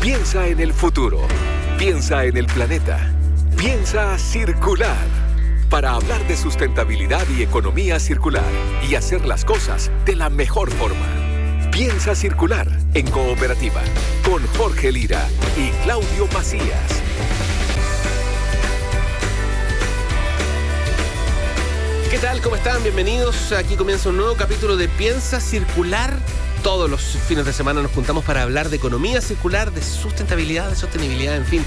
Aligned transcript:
Piensa 0.00 0.46
en 0.46 0.60
el 0.60 0.72
futuro. 0.72 1.18
Piensa 1.76 2.24
en 2.24 2.36
el 2.36 2.46
planeta. 2.46 3.12
Piensa 3.56 4.16
circular. 4.16 4.96
Para 5.68 5.90
hablar 5.90 6.24
de 6.28 6.36
sustentabilidad 6.36 7.26
y 7.36 7.42
economía 7.42 7.98
circular 7.98 8.44
y 8.88 8.94
hacer 8.94 9.26
las 9.26 9.44
cosas 9.44 9.90
de 10.06 10.14
la 10.14 10.30
mejor 10.30 10.70
forma. 10.70 11.04
Piensa 11.72 12.14
circular 12.14 12.68
en 12.94 13.10
cooperativa 13.10 13.82
con 14.24 14.46
Jorge 14.56 14.92
Lira 14.92 15.26
y 15.56 15.70
Claudio 15.82 16.28
Macías. 16.32 17.02
¿Qué 22.08 22.18
tal? 22.18 22.40
¿Cómo 22.40 22.54
están? 22.54 22.84
Bienvenidos. 22.84 23.50
Aquí 23.50 23.74
comienza 23.74 24.10
un 24.10 24.18
nuevo 24.18 24.36
capítulo 24.36 24.76
de 24.76 24.86
Piensa 24.88 25.40
Circular. 25.40 26.16
Todos 26.62 26.90
los 26.90 27.00
fines 27.00 27.46
de 27.46 27.52
semana 27.52 27.82
nos 27.82 27.92
juntamos 27.92 28.24
para 28.24 28.42
hablar 28.42 28.68
de 28.68 28.76
economía 28.76 29.20
circular, 29.20 29.72
de 29.72 29.82
sustentabilidad, 29.82 30.68
de 30.68 30.76
sostenibilidad, 30.76 31.36
en 31.36 31.44
fin, 31.44 31.64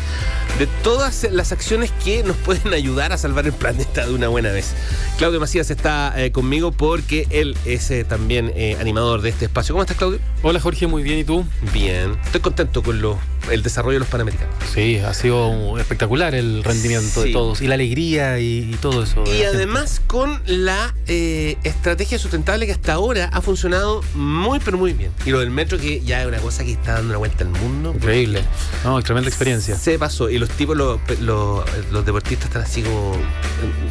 de 0.60 0.68
todas 0.84 1.26
las 1.32 1.52
acciones 1.52 1.92
que 2.04 2.24
nos 2.24 2.36
pueden 2.38 2.74
ayudar 2.74 3.14
a 3.14 3.18
salvar 3.18 3.46
el 3.46 3.54
planeta 3.54 4.06
de 4.06 4.14
una 4.14 4.28
buena 4.28 4.52
vez. 4.52 4.74
Claudio 5.18 5.40
Macías 5.40 5.72
está 5.72 6.14
eh, 6.22 6.32
conmigo 6.32 6.72
porque 6.72 7.28
él 7.30 7.58
es 7.66 7.90
eh, 7.92 8.04
también 8.04 8.52
eh, 8.56 8.78
animador 8.80 9.22
de 9.22 9.30
este 9.30 9.46
espacio. 9.46 9.74
¿Cómo 9.74 9.84
estás, 9.84 9.98
Claudio? 9.98 10.20
Hola, 10.44 10.60
Jorge, 10.60 10.88
muy 10.88 11.04
bien. 11.04 11.20
¿Y 11.20 11.24
tú? 11.24 11.46
Bien. 11.74 12.18
Estoy 12.26 12.42
contento 12.42 12.84
con 12.84 13.02
lo, 13.02 13.18
el 13.50 13.64
desarrollo 13.64 13.96
de 13.96 14.00
los 14.00 14.08
Panamericanos. 14.08 14.54
Sí, 14.74 14.98
ha 14.98 15.14
sido 15.14 15.78
espectacular 15.78 16.36
el 16.36 16.64
rendimiento 16.64 17.24
de 17.24 17.32
todos 17.32 17.62
y 17.62 17.68
la 17.68 17.76
alegría 17.76 18.40
y, 18.40 18.78
todo 18.82 19.04
eso. 19.04 19.24
Y 19.28 19.44
además 19.44 20.02
con 20.08 20.42
la 20.46 20.94
estrategia 21.08 22.18
sustentable 22.20 22.66
que 22.66 22.72
hasta 22.72 22.94
ahora 22.94 23.30
ha 23.32 23.42
funcionado 23.42 24.02
muy, 24.16 24.60
pero 24.60 24.78
muy 24.78 24.94
bien. 24.94 25.12
Y 25.26 25.32
lo 25.32 25.40
del 25.40 25.52
metro 25.52 25.78
que 25.78 26.02
ya 26.02 26.22
es 26.22 26.28
una 26.28 26.40
cosa 26.40 26.64
que 26.64 26.72
está 26.72 26.94
dando 26.94 27.10
una 27.10 27.18
vuelta 27.18 27.44
al 27.44 27.50
mundo. 27.50 27.94
Increíble. 27.96 28.44
No, 28.84 29.02
tremenda 29.02 29.30
experiencia. 29.30 29.76
Se 29.76 30.00
pasó. 30.00 30.30
Y 30.30 30.38
los 30.38 30.50
tipos, 30.50 30.76
los, 30.78 31.00
los, 31.20 32.06
deportistas 32.06 32.48
están 32.48 32.64
así 32.64 32.82
como 32.82 33.16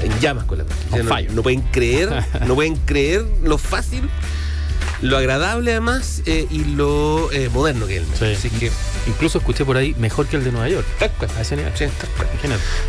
en, 0.03 0.21
llamas 0.21 0.45
con 0.45 0.59
la 0.59 0.65
no, 0.65 1.35
no, 1.35 1.43
pueden 1.43 1.61
creer, 1.63 2.11
no 2.47 2.55
pueden 2.55 2.77
creer 2.77 3.25
lo 3.43 3.59
fácil, 3.59 4.09
lo 5.03 5.17
agradable 5.17 5.71
además 5.73 6.23
eh, 6.27 6.47
y 6.51 6.65
lo 6.65 7.33
eh, 7.33 7.49
moderno 7.49 7.87
que 7.87 7.97
es 7.97 8.23
el 8.23 8.37
Así 8.37 8.51
que 8.51 8.71
Incluso 9.07 9.39
escuché 9.39 9.65
por 9.65 9.77
ahí 9.77 9.95
mejor 9.99 10.27
que 10.27 10.37
el 10.37 10.45
de 10.45 10.53
Nueva 10.53 10.69
York. 10.69 10.87
A 11.37 11.41
ese 11.41 11.57
nivel. 11.57 11.73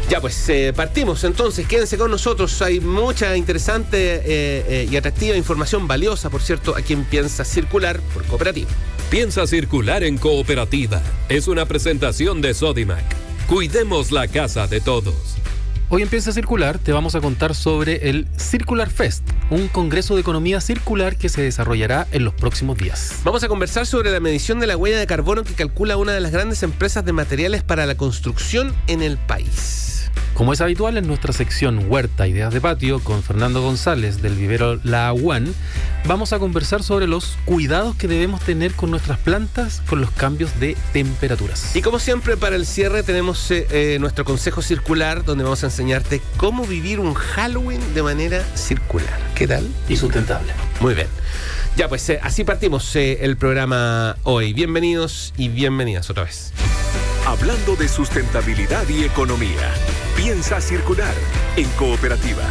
Ya, 0.10 0.20
pues 0.20 0.50
eh, 0.50 0.74
partimos 0.76 1.24
entonces. 1.24 1.66
Quédense 1.68 1.98
con 1.98 2.12
nosotros. 2.12 2.62
Hay 2.62 2.80
mucha 2.80 3.36
interesante 3.38 4.88
y 4.90 4.96
atractiva 4.96 5.36
información 5.38 5.88
valiosa, 5.88 6.30
por 6.30 6.42
cierto, 6.42 6.76
a 6.76 6.82
quien 6.82 7.06
piensa 7.06 7.46
circular 7.46 8.00
por 8.14 8.26
cooperativa. 8.26 8.70
Piensa 9.10 9.48
circular 9.48 10.04
en 10.04 10.18
cooperativa. 10.18 11.02
Es 11.30 11.48
una 11.48 11.66
presentación 11.66 12.42
de 12.42 12.54
Sodimac. 12.54 13.06
Cuidemos 13.48 14.12
la 14.12 14.28
casa 14.28 14.68
de 14.68 14.82
todos. 14.82 15.36
Hoy 15.94 16.04
empieza 16.04 16.30
a 16.30 16.34
circular, 16.34 16.80
te 16.80 16.94
vamos 16.94 17.16
a 17.16 17.20
contar 17.20 17.54
sobre 17.54 18.10
el 18.10 18.26
Circular 18.38 18.90
Fest, 18.90 19.30
un 19.50 19.68
congreso 19.68 20.16
de 20.16 20.22
economía 20.22 20.62
circular 20.62 21.18
que 21.18 21.28
se 21.28 21.42
desarrollará 21.42 22.08
en 22.14 22.24
los 22.24 22.34
próximos 22.34 22.78
días. 22.78 23.20
Vamos 23.26 23.44
a 23.44 23.50
conversar 23.50 23.86
sobre 23.86 24.10
la 24.10 24.22
medición 24.22 24.62
de 24.62 24.68
la 24.68 24.78
huella 24.78 24.98
de 24.98 25.06
carbono 25.06 25.44
que 25.44 25.54
calcula 25.54 25.98
una 25.98 26.14
de 26.14 26.22
las 26.22 26.32
grandes 26.32 26.64
empresas 26.64 27.04
de 27.04 27.12
materiales 27.12 27.62
para 27.62 27.86
la 27.86 27.96
construcción 27.96 28.74
en 28.88 29.02
el 29.02 29.18
país. 29.18 29.91
Como 30.34 30.54
es 30.54 30.62
habitual 30.62 30.98
en 30.98 31.06
nuestra 31.06 31.34
sección 31.34 31.86
Huerta 31.88 32.28
Ideas 32.28 32.54
de 32.54 32.62
Patio 32.62 33.00
con 33.00 33.22
Fernando 33.22 33.62
González 33.62 34.22
del 34.22 34.36
vivero 34.36 34.80
La 34.84 35.14
One, 35.14 35.52
vamos 36.06 36.34
a 36.34 36.40
conversar 36.40 36.82
sobre 36.82 37.06
los 37.06 37.38
cuidados 37.46 37.96
que 37.96 38.08
debemos 38.08 38.42
tener 38.42 38.74
con 38.74 38.90
nuestras 38.90 39.20
plantas 39.20 39.84
con 39.88 40.02
los 40.02 40.10
cambios 40.12 40.60
de 40.60 40.76
temperaturas. 40.94 41.76
Y 41.76 41.82
como 41.82 42.00
siempre 42.00 42.38
para 42.38 42.56
el 42.56 42.66
cierre 42.66 43.04
tenemos 43.04 43.52
eh, 43.52 43.68
eh, 43.70 43.98
nuestro 44.00 44.26
consejo 44.26 44.62
circular 44.62 45.24
donde 45.24 45.44
vamos 45.44 45.64
a 45.64 45.68
enseñarte 45.68 46.22
cómo 46.38 46.66
vivir 46.66 47.00
un 47.00 47.14
Halloween 47.14 47.82
de 47.94 48.02
manera 48.02 48.44
circular. 48.56 49.20
¿Qué 49.36 49.48
tal? 49.48 49.68
Y 49.90 49.98
sustentable. 49.98 50.54
Muy 50.80 50.96
bien. 50.96 51.08
Ya 51.78 51.88
pues 51.88 52.10
eh, 52.10 52.20
así 52.24 52.44
partimos 52.44 52.96
el 52.96 53.38
programa 53.38 54.18
hoy. 54.24 54.54
Bienvenidos 54.54 55.34
y 55.38 55.50
bienvenidas 55.50 56.10
otra 56.10 56.24
vez. 56.24 56.52
Hablando 57.26 57.76
de 57.76 57.88
sustentabilidad 57.88 58.88
y 58.90 59.04
economía. 59.04 59.74
Piensa 60.16 60.60
circular 60.60 61.14
en 61.56 61.70
cooperativa. 61.72 62.50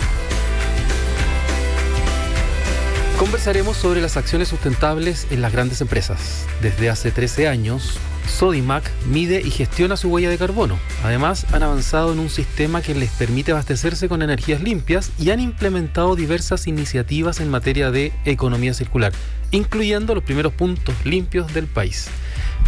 Conversaremos 3.20 3.76
sobre 3.76 4.00
las 4.00 4.16
acciones 4.16 4.48
sustentables 4.48 5.26
en 5.30 5.42
las 5.42 5.52
grandes 5.52 5.82
empresas. 5.82 6.46
Desde 6.62 6.88
hace 6.88 7.10
13 7.10 7.48
años, 7.48 7.98
Sodimac 8.26 8.90
mide 9.08 9.42
y 9.42 9.50
gestiona 9.50 9.98
su 9.98 10.08
huella 10.08 10.30
de 10.30 10.38
carbono. 10.38 10.78
Además, 11.04 11.44
han 11.52 11.62
avanzado 11.62 12.14
en 12.14 12.18
un 12.18 12.30
sistema 12.30 12.80
que 12.80 12.94
les 12.94 13.10
permite 13.10 13.52
abastecerse 13.52 14.08
con 14.08 14.22
energías 14.22 14.62
limpias 14.62 15.12
y 15.18 15.28
han 15.28 15.40
implementado 15.40 16.16
diversas 16.16 16.66
iniciativas 16.66 17.40
en 17.40 17.50
materia 17.50 17.90
de 17.90 18.10
economía 18.24 18.72
circular, 18.72 19.12
incluyendo 19.50 20.14
los 20.14 20.24
primeros 20.24 20.54
puntos 20.54 20.94
limpios 21.04 21.52
del 21.52 21.66
país. 21.66 22.08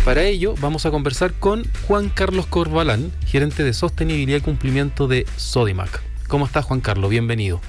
Para 0.04 0.24
ello 0.24 0.54
vamos 0.60 0.84
a 0.84 0.90
conversar 0.90 1.32
con 1.32 1.64
Juan 1.86 2.10
Carlos 2.10 2.44
Corbalán, 2.44 3.10
gerente 3.24 3.64
de 3.64 3.72
sostenibilidad 3.72 4.36
y 4.36 4.42
cumplimiento 4.42 5.08
de 5.08 5.26
Sodimac. 5.34 6.02
¿Cómo 6.28 6.44
estás 6.44 6.66
Juan 6.66 6.82
Carlos? 6.82 7.08
Bienvenido. 7.08 7.62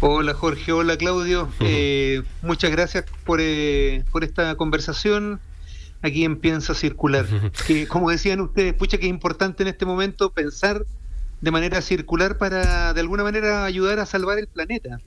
Hola 0.00 0.34
Jorge, 0.34 0.72
hola 0.72 0.96
Claudio. 0.98 1.48
Eh, 1.60 2.22
muchas 2.42 2.70
gracias 2.70 3.04
por, 3.24 3.40
eh, 3.40 4.04
por 4.12 4.24
esta 4.24 4.54
conversación 4.56 5.40
aquí 6.02 6.24
en 6.24 6.36
Piensa 6.36 6.74
Circular. 6.74 7.26
Que 7.66 7.86
como 7.86 8.10
decían 8.10 8.40
ustedes, 8.40 8.74
pucha 8.74 8.98
que 8.98 9.06
es 9.06 9.10
importante 9.10 9.62
en 9.62 9.68
este 9.68 9.86
momento 9.86 10.30
pensar 10.30 10.84
de 11.40 11.50
manera 11.50 11.82
circular 11.82 12.38
para 12.38 12.94
de 12.94 13.00
alguna 13.00 13.22
manera 13.22 13.64
ayudar 13.64 13.98
a 13.98 14.06
salvar 14.06 14.38
el 14.38 14.46
planeta. 14.46 15.00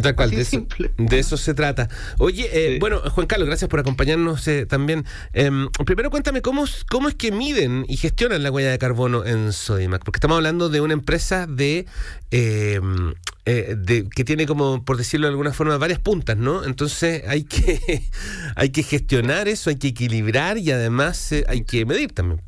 Tal 0.00 0.14
cual, 0.14 0.30
de, 0.30 0.42
eso, 0.42 0.66
de, 0.98 1.18
eso, 1.18 1.36
se 1.36 1.54
trata. 1.54 1.88
Oye, 2.18 2.48
eh, 2.52 2.78
bueno, 2.78 3.00
Juan 3.10 3.26
Carlos, 3.26 3.46
gracias 3.48 3.68
por 3.68 3.80
acompañarnos 3.80 4.46
eh, 4.48 4.66
también. 4.66 5.04
Em, 5.32 5.68
primero 5.86 6.10
cuéntame 6.10 6.42
cómo, 6.42 6.64
cómo 6.90 7.08
es 7.08 7.14
que 7.14 7.32
miden 7.32 7.86
y 7.88 7.96
gestionan 7.96 8.42
la 8.42 8.50
huella 8.50 8.70
de 8.70 8.78
carbono 8.78 9.24
en 9.24 9.52
Sodimac, 9.52 10.04
porque 10.04 10.18
estamos 10.18 10.36
hablando 10.36 10.68
de 10.68 10.80
una 10.80 10.92
empresa 10.92 11.46
de, 11.46 11.86
em, 12.30 13.14
eh, 13.50 14.08
que 14.14 14.24
tiene 14.24 14.46
como, 14.46 14.84
por 14.84 14.96
decirlo 14.96 15.26
de 15.26 15.32
alguna 15.32 15.52
forma, 15.52 15.76
varias 15.78 15.98
puntas, 15.98 16.36
¿no? 16.36 16.64
Entonces 16.64 17.24
hay 17.26 17.44
que, 17.44 18.02
hay 18.56 18.70
que 18.70 18.82
gestionar 18.82 19.48
eso, 19.48 19.70
hay 19.70 19.76
que 19.76 19.88
equilibrar 19.88 20.58
y 20.58 20.70
además 20.70 21.32
hay 21.48 21.64
que 21.64 21.84
medir 21.84 22.12
también. 22.12 22.42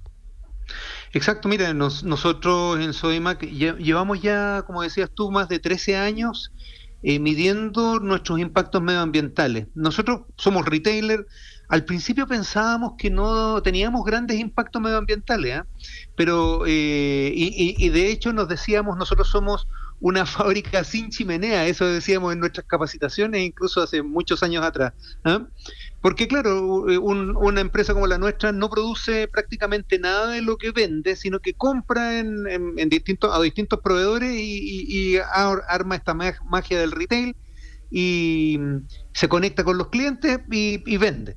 Exacto, 1.14 1.48
mira, 1.48 1.74
nosotros 1.74 2.80
en 2.80 2.94
Sodimac 2.94 3.42
llevamos 3.42 4.22
ya, 4.22 4.62
como 4.66 4.82
decías 4.82 5.10
tú, 5.14 5.30
más 5.30 5.48
de 5.48 5.58
13 5.58 5.96
años 5.96 6.52
eh, 7.02 7.18
midiendo 7.18 7.98
nuestros 7.98 8.38
impactos 8.38 8.80
medioambientales. 8.80 9.66
Nosotros 9.74 10.22
somos 10.36 10.64
retailer, 10.64 11.26
al 11.68 11.84
principio 11.84 12.26
pensábamos 12.26 12.92
que 12.96 13.10
no 13.10 13.60
teníamos 13.60 14.04
grandes 14.04 14.38
impactos 14.38 14.80
medioambientales, 14.80 15.56
¿ah? 15.56 15.66
pero 16.16 16.64
eh, 16.66 17.32
y, 17.34 17.88
de 17.88 18.10
hecho 18.10 18.32
nos 18.32 18.46
decíamos 18.46 18.96
nosotros 18.96 19.28
somos 19.28 19.66
una 20.02 20.26
fábrica 20.26 20.84
sin 20.84 21.08
chimenea, 21.08 21.66
eso 21.66 21.86
decíamos 21.86 22.34
en 22.34 22.40
nuestras 22.40 22.66
capacitaciones 22.66 23.40
incluso 23.42 23.80
hace 23.80 24.02
muchos 24.02 24.42
años 24.42 24.62
atrás. 24.62 24.92
¿ah? 25.24 25.46
Porque 26.02 26.26
claro, 26.28 26.90
eh, 26.90 26.98
una 26.98 27.60
empresa 27.60 27.94
como 27.94 28.08
la 28.08 28.18
nuestra 28.18 28.52
no 28.52 28.68
produce 28.68 29.28
prácticamente 29.28 29.98
nada 29.98 30.32
de 30.32 30.42
lo 30.42 30.58
que 30.58 30.72
vende, 30.72 31.14
sino 31.16 31.38
que 31.38 31.54
compra 31.54 32.18
en, 32.18 32.88
distintos, 32.88 33.34
a 33.34 33.40
distintos 33.40 33.80
proveedores 33.80 34.32
y, 34.34 35.16
arma 35.68 35.94
esta 35.94 36.14
magia 36.14 36.80
del 36.80 36.90
retail 36.90 37.36
y 37.88 38.58
se 39.14 39.28
conecta 39.28 39.62
con 39.62 39.78
los 39.78 39.88
clientes 39.88 40.40
y, 40.50 40.96
vende. 40.96 41.36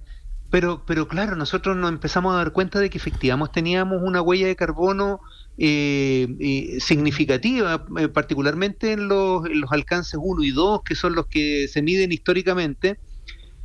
Pero, 0.56 0.82
pero 0.88 1.10
claro, 1.10 1.36
nosotros 1.36 1.76
nos 1.76 1.92
empezamos 1.92 2.34
a 2.34 2.38
dar 2.38 2.54
cuenta 2.54 2.80
de 2.80 2.90
que 2.90 2.98
efectivamente 2.98 3.56
teníamos 3.56 4.02
una 4.02 4.22
huella 4.22 4.48
de 4.48 4.56
carbono 4.56 5.20
eh, 5.58 6.78
significativa, 6.80 7.86
eh, 8.00 8.08
particularmente 8.08 8.94
en 8.94 9.10
los, 9.10 9.50
los 9.50 9.70
alcances 9.74 10.18
1 10.18 10.44
y 10.44 10.52
2, 10.52 10.84
que 10.86 10.96
son 10.96 11.14
los 11.14 11.26
que 11.26 11.68
se 11.68 11.82
miden 11.82 12.14
históricamente 12.14 12.98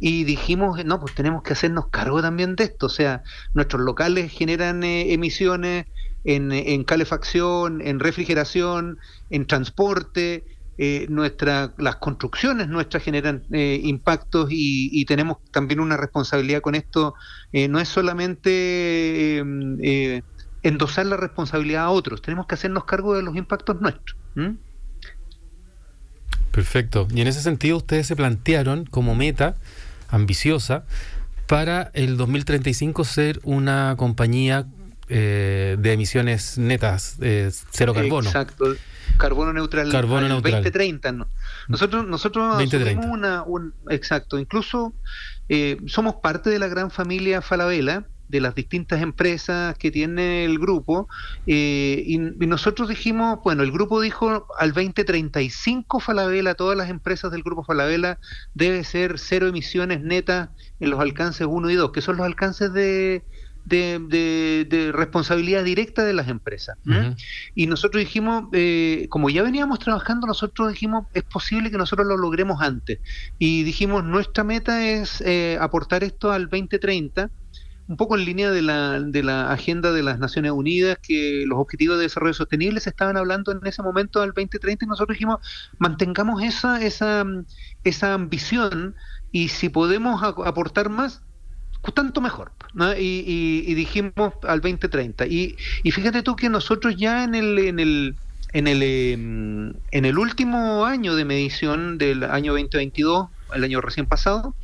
y 0.01 0.25
dijimos, 0.25 0.85
no, 0.85 0.99
pues 0.99 1.15
tenemos 1.15 1.45
que 1.45 1.53
hacernos 1.53 1.91
cargo 1.91 2.23
también 2.23 2.57
de 2.57 2.65
esto. 2.65 2.87
O 2.87 2.89
sea, 2.89 3.23
nuestros 3.55 3.83
locales 3.83 4.33
generan 4.33 4.83
eh, 4.83 5.13
emisiones 5.13 5.87
en, 6.25 6.51
en, 6.51 6.83
calefacción, 6.83 7.83
en 7.83 8.01
refrigeración, 8.01 8.99
en 9.31 9.47
transporte. 9.47 10.43
Eh, 10.83 11.05
nuestra, 11.11 11.75
las 11.77 11.97
construcciones 11.97 12.69
nuestras 12.69 13.03
generan 13.03 13.43
eh, 13.53 13.79
impactos 13.85 14.49
y, 14.51 15.05
tenemos 15.05 15.37
también 15.51 15.81
una 15.81 15.99
responsabilidad 15.99 16.63
con 16.63 16.75
esto. 16.75 17.15
no 17.53 17.81
es 17.81 17.89
solamente 17.89 19.39
endosar 20.63 21.07
la 21.07 21.19
responsabilidad 21.19 21.85
a 21.85 21.91
otros, 21.91 22.23
tenemos 22.23 22.47
que 22.47 22.55
hacernos 22.55 22.85
cargo 22.85 23.15
de 23.15 23.23
los 23.23 23.37
impactos 23.37 23.81
nuestros. 23.81 24.17
Perfecto. 26.51 27.09
Y 27.15 27.21
en 27.21 27.29
ese 27.29 27.43
sentido 27.43 27.77
ustedes 27.77 28.07
se 28.07 28.17
plantearon 28.17 28.87
como 28.87 29.15
meta 29.15 29.57
ambiciosa, 30.09 30.85
para 31.51 31.91
el 31.95 32.17
2035 32.17 33.05
ser 33.05 33.41
una 33.43 33.97
compañía 33.99 34.67
eh, 35.11 35.77
de 35.79 35.93
emisiones 35.93 36.57
netas, 36.57 37.17
eh, 37.21 37.51
cero 37.71 37.93
carbono. 37.93 38.29
Exacto, 38.29 38.75
carbono 39.17 39.53
neutral. 39.53 39.91
Carbono 39.91 40.29
neutral. 40.29 40.63
2030. 40.63 41.27
Nosotros, 41.69 42.07
nosotros 42.07 42.59
2030. 42.59 43.07
una, 43.07 43.43
un, 43.43 43.75
exacto, 43.89 44.39
incluso 44.39 44.95
eh, 45.49 45.79
somos 45.87 46.17
parte 46.17 46.49
de 46.49 46.59
la 46.59 46.69
gran 46.69 46.91
familia 46.91 47.43
Falabella 47.43 48.07
de 48.31 48.41
las 48.41 48.55
distintas 48.55 49.03
empresas 49.03 49.77
que 49.77 49.91
tiene 49.91 50.45
el 50.45 50.61
grupo 50.61 51.09
eh, 51.49 52.05
y, 52.07 52.19
nosotros 52.19 52.89
dijimos, 52.89 53.41
bueno, 53.43 53.65
el 53.65 53.73
grupo 53.73 54.01
dijo 54.01 54.47
al 54.59 54.73
2035 54.73 55.99
Falabella, 55.99 56.55
todas 56.55 56.79
las 56.79 56.91
empresas 56.91 57.33
del 57.33 57.43
grupo 57.43 57.65
Falabella 57.65 58.21
debe 58.55 58.85
ser 58.85 59.19
cero 59.19 59.49
emisiones 59.49 60.01
netas 60.01 60.51
en 60.79 60.91
los 60.91 61.01
alcances 61.01 61.47
1 61.51 61.71
y 61.71 61.75
2, 61.75 61.91
que 61.91 62.01
son 62.01 62.19
los 62.19 62.27
alcances 62.27 62.73
de, 62.73 63.25
de, 63.65 64.91
responsabilidad 64.95 65.65
directa 65.65 66.05
de 66.05 66.13
las 66.13 66.29
empresas. 66.29 66.77
Y 67.55 67.67
nosotros 67.67 68.01
dijimos, 68.01 68.45
eh, 68.53 69.07
como 69.11 69.31
ya 69.31 69.43
veníamos 69.43 69.79
trabajando, 69.79 70.27
nosotros 70.27 70.73
dijimos, 70.73 71.07
es 71.15 71.23
posible 71.23 71.71
que 71.71 71.79
nosotros 71.79 72.07
lo 72.07 72.17
logremos 72.17 72.61
antes. 72.61 72.99
Y 73.39 73.63
dijimos, 73.63 74.05
nuestra 74.05 74.45
meta 74.45 74.87
es 74.87 75.21
eh, 75.21 75.59
aportar 75.61 76.05
esto 76.05 76.33
al 76.33 76.49
2030 76.49 77.31
un 77.91 77.97
poco 77.97 78.17
en 78.17 78.25
línea 78.25 78.53
de 78.53 78.63
la, 78.63 79.01
de 79.01 79.25
la 79.25 79.51
agenda 79.51 79.91
de 79.91 80.05
las 80.05 80.21
Naciones 80.21 80.53
Unidas, 80.53 80.97
que 81.03 81.43
los 81.45 81.59
objetivos 81.59 81.97
de 81.97 82.05
desarrollo 82.05 82.35
sostenible 82.35 82.79
se 82.79 82.91
estaban 82.91 83.17
hablando 83.17 83.51
en 83.51 83.59
ese 83.67 83.83
momento 83.83 84.21
del 84.21 84.29
2030 84.29 84.85
y 84.85 84.89
nosotros 84.89 85.17
dijimos, 85.17 85.41
mantengamos 85.79 86.41
esa, 86.41 86.81
esa, 86.81 87.25
esa 87.83 88.15
ambición 88.15 88.95
y 89.33 89.49
si 89.49 89.71
podemos 89.71 90.23
aportar 90.23 90.89
más, 90.89 91.23
tanto 91.95 92.21
mejor. 92.21 92.53
Y, 92.99 93.75
dijimos 93.75 94.35
al 94.43 94.61
2030. 94.61 95.27
Y, 95.27 95.57
y 95.83 95.91
fíjate 95.91 96.23
tú 96.23 96.37
que 96.37 96.49
nosotros 96.49 96.97
ya 96.97 97.25
en 97.25 97.35
el... 97.35 97.59
En 97.59 97.79
el 97.81 98.17
en 98.53 98.67
el, 98.67 98.83
em, 98.83 99.75
en 99.93 100.05
el 100.05 100.19
último 100.19 100.85
año 100.85 101.15
de 101.15 101.25
medición 101.25 101.99
del 101.99 102.25
año 102.25 102.53
2022, 102.53 103.29
el 103.55 103.65
año 103.65 103.81
recién 103.81 104.07
pasado, 104.07 104.57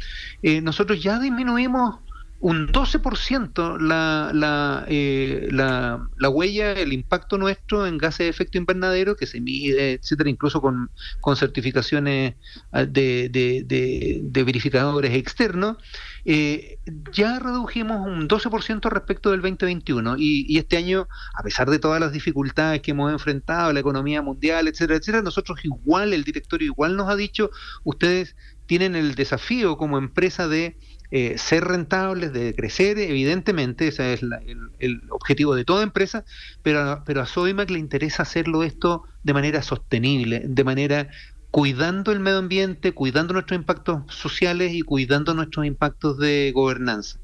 eh, 0.42 0.60
nosotros 0.60 1.02
ya 1.02 1.18
disminuimos 1.18 2.00
un 2.38 2.68
12% 2.68 3.78
la, 3.80 4.30
la, 4.34 4.84
eh, 4.88 5.48
la, 5.50 6.06
la, 6.16 6.28
huella, 6.28 6.72
el 6.72 6.92
impacto 6.92 7.38
nuestro 7.38 7.86
en 7.86 7.96
gases 7.98 8.18
de 8.18 8.28
efecto 8.28 8.58
invernadero, 8.58 9.16
que 9.16 9.26
se 9.26 9.40
mide, 9.40 9.94
etcétera, 9.94 10.28
incluso 10.28 10.60
con, 10.60 10.90
con 11.20 11.36
certificaciones 11.36 12.34
ah, 12.72 12.84
de, 12.84 13.30
de, 13.30 14.22
de, 14.22 14.44
verificadores 14.44 15.14
externos, 15.14 15.78
eh, 16.24 16.78
ya 17.12 17.38
redujimos 17.38 18.06
un 18.06 18.28
12% 18.28 18.90
respecto 18.90 19.30
del 19.30 19.40
2021 19.40 20.16
y, 20.18 20.44
y, 20.48 20.58
este 20.58 20.76
año, 20.76 21.08
a 21.34 21.42
pesar 21.42 21.70
de 21.70 21.78
todas 21.78 22.00
las 22.00 22.12
dificultades 22.12 22.82
que 22.82 22.90
hemos 22.90 23.10
enfrentado, 23.12 23.72
la 23.72 23.80
economía 23.80 24.20
mundial, 24.22 24.68
etcétera, 24.68 24.98
etcétera, 24.98 25.22
nosotros 25.22 25.64
igual, 25.64 26.12
el 26.12 26.22
directorio 26.22 26.66
igual 26.66 26.96
nos 26.96 27.08
ha 27.08 27.16
dicho, 27.16 27.50
ustedes 27.82 28.36
tienen 28.66 28.96
el 28.96 29.14
desafío 29.14 29.76
como 29.76 29.96
empresa 29.98 30.48
de 30.48 30.76
eh, 31.10 31.38
ser 31.38 31.64
rentables, 31.64 32.32
de 32.32 32.54
crecer, 32.54 32.98
evidentemente, 32.98 33.88
ese 33.88 34.14
es 34.14 34.22
el, 34.22 35.02
objetivo 35.10 35.54
de 35.54 35.64
toda 35.64 35.82
empresa, 35.82 36.24
pero, 36.62 37.02
pero 37.04 37.22
a 37.22 37.26
Sodimac 37.26 37.70
le 37.70 37.78
interesa 37.78 38.22
hacerlo 38.22 38.62
esto 38.62 39.04
de 39.22 39.32
manera 39.32 39.62
sostenible, 39.62 40.42
de 40.46 40.64
manera 40.64 41.08
cuidando 41.50 42.12
el 42.12 42.20
medio 42.20 42.38
ambiente, 42.38 42.92
cuidando 42.92 43.32
nuestros 43.32 43.58
impactos 43.58 44.02
sociales 44.08 44.72
y 44.74 44.82
cuidando 44.82 45.32
nuestros 45.32 45.64
impactos 45.64 46.18
de 46.18 46.52
gobernanza. 46.54 47.18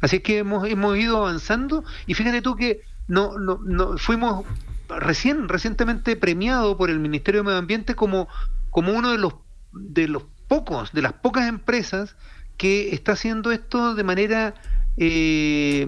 Así 0.00 0.16
es 0.16 0.22
que 0.22 0.38
hemos, 0.38 0.68
hemos 0.68 0.96
ido 0.96 1.18
avanzando 1.18 1.84
y 2.06 2.14
fíjate 2.14 2.42
tú 2.42 2.56
que 2.56 2.80
no, 3.06 3.38
no, 3.38 3.60
no 3.64 3.98
fuimos 3.98 4.44
recién 4.88 5.48
recientemente 5.48 6.16
premiados 6.16 6.76
por 6.76 6.90
el 6.90 6.98
Ministerio 6.98 7.42
de 7.42 7.46
Medio 7.46 7.58
Ambiente 7.58 7.94
como, 7.94 8.28
como 8.70 8.92
uno 8.92 9.12
de 9.12 9.18
los 9.18 9.34
de 9.72 10.08
los 10.08 10.24
pocos, 10.48 10.92
de 10.92 11.02
las 11.02 11.14
pocas 11.14 11.48
empresas 11.48 12.16
que 12.56 12.94
está 12.94 13.12
haciendo 13.12 13.52
esto 13.52 13.94
de 13.94 14.04
manera 14.04 14.54
eh, 14.96 15.86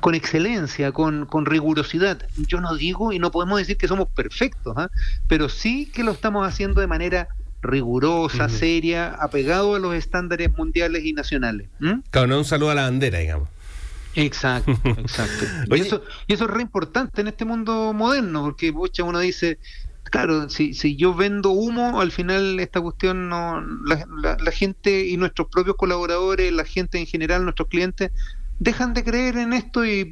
con 0.00 0.14
excelencia, 0.14 0.92
con, 0.92 1.26
con, 1.26 1.46
rigurosidad. 1.46 2.26
Yo 2.36 2.60
no 2.60 2.74
digo 2.76 3.12
y 3.12 3.18
no 3.18 3.30
podemos 3.30 3.58
decir 3.58 3.76
que 3.76 3.88
somos 3.88 4.08
perfectos, 4.08 4.74
¿ah? 4.76 4.90
pero 5.26 5.48
sí 5.48 5.86
que 5.86 6.02
lo 6.02 6.12
estamos 6.12 6.46
haciendo 6.46 6.80
de 6.80 6.86
manera 6.86 7.28
rigurosa, 7.60 8.48
seria, 8.48 9.14
apegado 9.14 9.74
a 9.74 9.78
los 9.78 9.94
estándares 9.94 10.56
mundiales 10.56 11.04
y 11.04 11.12
nacionales. 11.12 11.68
Claro, 12.10 12.28
no 12.28 12.38
un 12.38 12.44
saludo 12.44 12.70
a 12.70 12.74
la 12.74 12.82
bandera, 12.82 13.18
digamos. 13.18 13.48
Exacto, 14.14 14.72
exacto. 14.84 15.44
y, 15.76 15.80
eso, 15.80 16.02
y 16.26 16.34
eso 16.34 16.44
es 16.44 16.50
re 16.50 16.62
importante 16.62 17.20
en 17.20 17.28
este 17.28 17.44
mundo 17.44 17.92
moderno, 17.92 18.42
porque 18.42 18.72
uno 19.02 19.18
dice, 19.18 19.58
Claro, 20.10 20.48
si, 20.48 20.74
si 20.74 20.96
yo 20.96 21.14
vendo 21.14 21.50
humo, 21.50 22.00
al 22.00 22.12
final 22.12 22.58
esta 22.60 22.80
cuestión 22.80 23.28
no, 23.28 23.62
la, 23.84 24.50
gente 24.52 25.06
y 25.06 25.16
nuestros 25.16 25.48
propios 25.48 25.76
colaboradores, 25.76 26.52
la 26.52 26.64
gente 26.64 26.98
en 26.98 27.06
general, 27.06 27.44
nuestros 27.44 27.68
clientes, 27.68 28.10
dejan 28.58 28.94
de 28.94 29.04
creer 29.04 29.36
en 29.36 29.52
esto 29.52 29.84
y, 29.84 30.10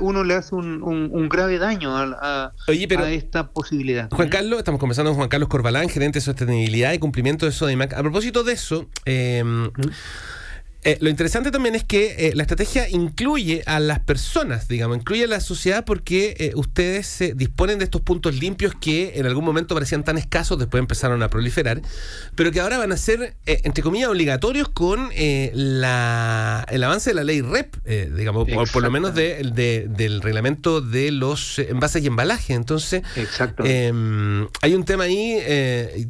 uno 0.00 0.24
le 0.24 0.34
hace 0.34 0.54
un, 0.54 1.28
grave 1.28 1.58
daño 1.58 1.96
a, 1.96 2.52
esta 2.68 3.50
posibilidad. 3.50 4.08
Juan 4.10 4.28
Carlos, 4.28 4.58
estamos 4.58 4.78
conversando 4.78 5.10
con 5.10 5.18
Juan 5.18 5.28
Carlos 5.28 5.48
Corbalán, 5.48 5.88
gerente 5.88 6.18
de 6.18 6.24
sostenibilidad 6.24 6.92
y 6.92 6.98
cumplimiento 6.98 7.46
de 7.46 7.52
Sodimac. 7.52 7.92
A 7.94 8.02
propósito 8.02 8.44
de 8.44 8.52
eso, 8.52 8.88
eh, 9.04 9.42
eh, 10.84 10.98
lo 11.00 11.08
interesante 11.08 11.52
también 11.52 11.76
es 11.76 11.84
que 11.84 12.28
eh, 12.28 12.32
la 12.34 12.42
estrategia 12.42 12.88
incluye 12.88 13.62
a 13.66 13.78
las 13.78 14.00
personas, 14.00 14.66
digamos, 14.66 14.96
incluye 14.96 15.24
a 15.24 15.26
la 15.28 15.38
sociedad 15.38 15.84
porque 15.84 16.34
eh, 16.40 16.52
ustedes 16.56 17.06
se 17.06 17.34
disponen 17.34 17.78
de 17.78 17.84
estos 17.84 18.00
puntos 18.00 18.34
limpios 18.34 18.74
que 18.80 19.12
en 19.14 19.26
algún 19.26 19.44
momento 19.44 19.74
parecían 19.74 20.02
tan 20.02 20.18
escasos, 20.18 20.58
después 20.58 20.80
empezaron 20.80 21.22
a 21.22 21.28
proliferar, 21.28 21.80
pero 22.34 22.50
que 22.50 22.60
ahora 22.60 22.78
van 22.78 22.90
a 22.90 22.96
ser, 22.96 23.36
entre 23.46 23.84
comillas, 23.84 24.08
obligatorios 24.08 24.68
con 24.70 25.10
la, 25.14 26.66
el 26.68 26.82
avance 26.82 27.10
de 27.10 27.14
la 27.14 27.22
ley 27.22 27.42
REP, 27.42 27.76
digamos, 28.16 28.48
por, 28.48 28.68
por, 28.68 28.82
lo 28.82 28.90
menos 28.90 29.14
de, 29.14 29.86
del 29.88 30.20
reglamento 30.20 30.80
de 30.80 31.12
los 31.12 31.60
envases 31.60 32.02
y 32.02 32.08
embalajes. 32.08 32.56
Entonces, 32.56 33.02
em, 33.64 34.48
hay 34.60 34.74
un 34.74 34.84
tema 34.84 35.04
ahí 35.04 35.38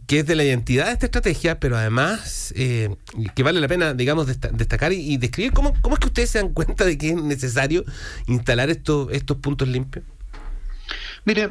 que 0.06 0.20
es 0.20 0.26
de 0.26 0.34
la 0.34 0.44
identidad 0.44 0.86
de 0.86 0.92
esta 0.92 1.06
estrategia, 1.06 1.60
pero 1.60 1.76
además 1.76 2.54
que 2.54 3.42
vale 3.42 3.60
la 3.60 3.68
pena, 3.68 3.92
digamos, 3.92 4.26
de, 4.26 4.34
de 4.34 4.61
destacar 4.62 4.92
y, 4.92 5.16
describir 5.16 5.52
cómo, 5.52 5.74
cómo 5.80 5.94
es 5.94 6.00
que 6.00 6.08
ustedes 6.08 6.30
se 6.30 6.38
dan 6.38 6.52
cuenta 6.52 6.84
de 6.84 6.96
que 6.98 7.10
es 7.10 7.16
necesario 7.16 7.84
instalar 8.26 8.70
estos, 8.70 9.12
estos 9.12 9.36
puntos 9.38 9.68
limpios. 9.68 10.04
Mire, 11.24 11.48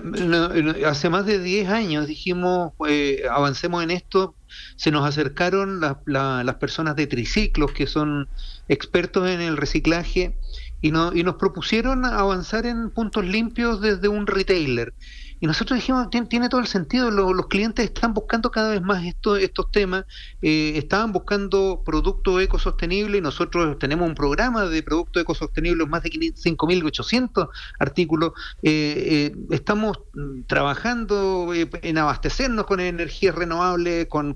hace 0.85 1.09
más 1.09 1.25
de 1.25 1.39
10 1.39 1.69
años 1.69 2.07
dijimos, 2.07 2.73
eh, 2.89 3.23
avancemos 3.31 3.81
en 3.81 3.91
esto, 3.91 4.35
se 4.75 4.91
nos 4.91 5.07
acercaron 5.07 5.79
las 5.79 6.55
personas 6.55 6.97
de 6.97 7.07
triciclos 7.07 7.71
que 7.71 7.87
son 7.87 8.27
expertos 8.67 9.29
en 9.29 9.39
el 9.39 9.55
reciclaje 9.55 10.35
y, 10.81 10.91
no, 10.91 11.13
y 11.13 11.23
nos 11.23 11.35
propusieron 11.35 12.03
avanzar 12.03 12.65
en 12.65 12.89
puntos 12.89 13.25
limpios 13.25 13.79
desde 13.79 14.09
un 14.09 14.27
retailer. 14.27 14.93
Y 15.41 15.47
nosotros 15.47 15.79
dijimos, 15.79 16.07
tiene, 16.11 16.49
todo 16.49 16.61
el 16.61 16.67
sentido, 16.67 17.09
los, 17.09 17.47
clientes 17.47 17.83
están 17.83 18.13
buscando 18.13 18.51
cada 18.51 18.69
vez 18.69 18.81
más 18.83 19.03
esto, 19.03 19.35
estos 19.37 19.71
temas, 19.71 20.05
eh, 20.43 20.73
estaban 20.75 21.11
buscando 21.11 21.81
productos 21.83 22.43
ecosostenibles 22.43 23.17
y 23.17 23.21
nosotros 23.21 23.79
tenemos 23.79 24.07
un 24.07 24.13
programa 24.13 24.65
de 24.65 24.83
productos 24.83 25.23
ecosostenibles, 25.23 25.87
más 25.87 26.03
de 26.03 26.11
5.800 26.11 27.49
artículos. 27.79 28.33
Eh, 28.61 29.31
eh, 29.31 29.35
estamos 29.49 29.97
trabajando 30.45 31.51
en 31.55 31.97
abastecernos 31.97 32.67
con 32.67 32.79
energías 32.79 33.33
renovables, 33.33 34.05
con, 34.05 34.35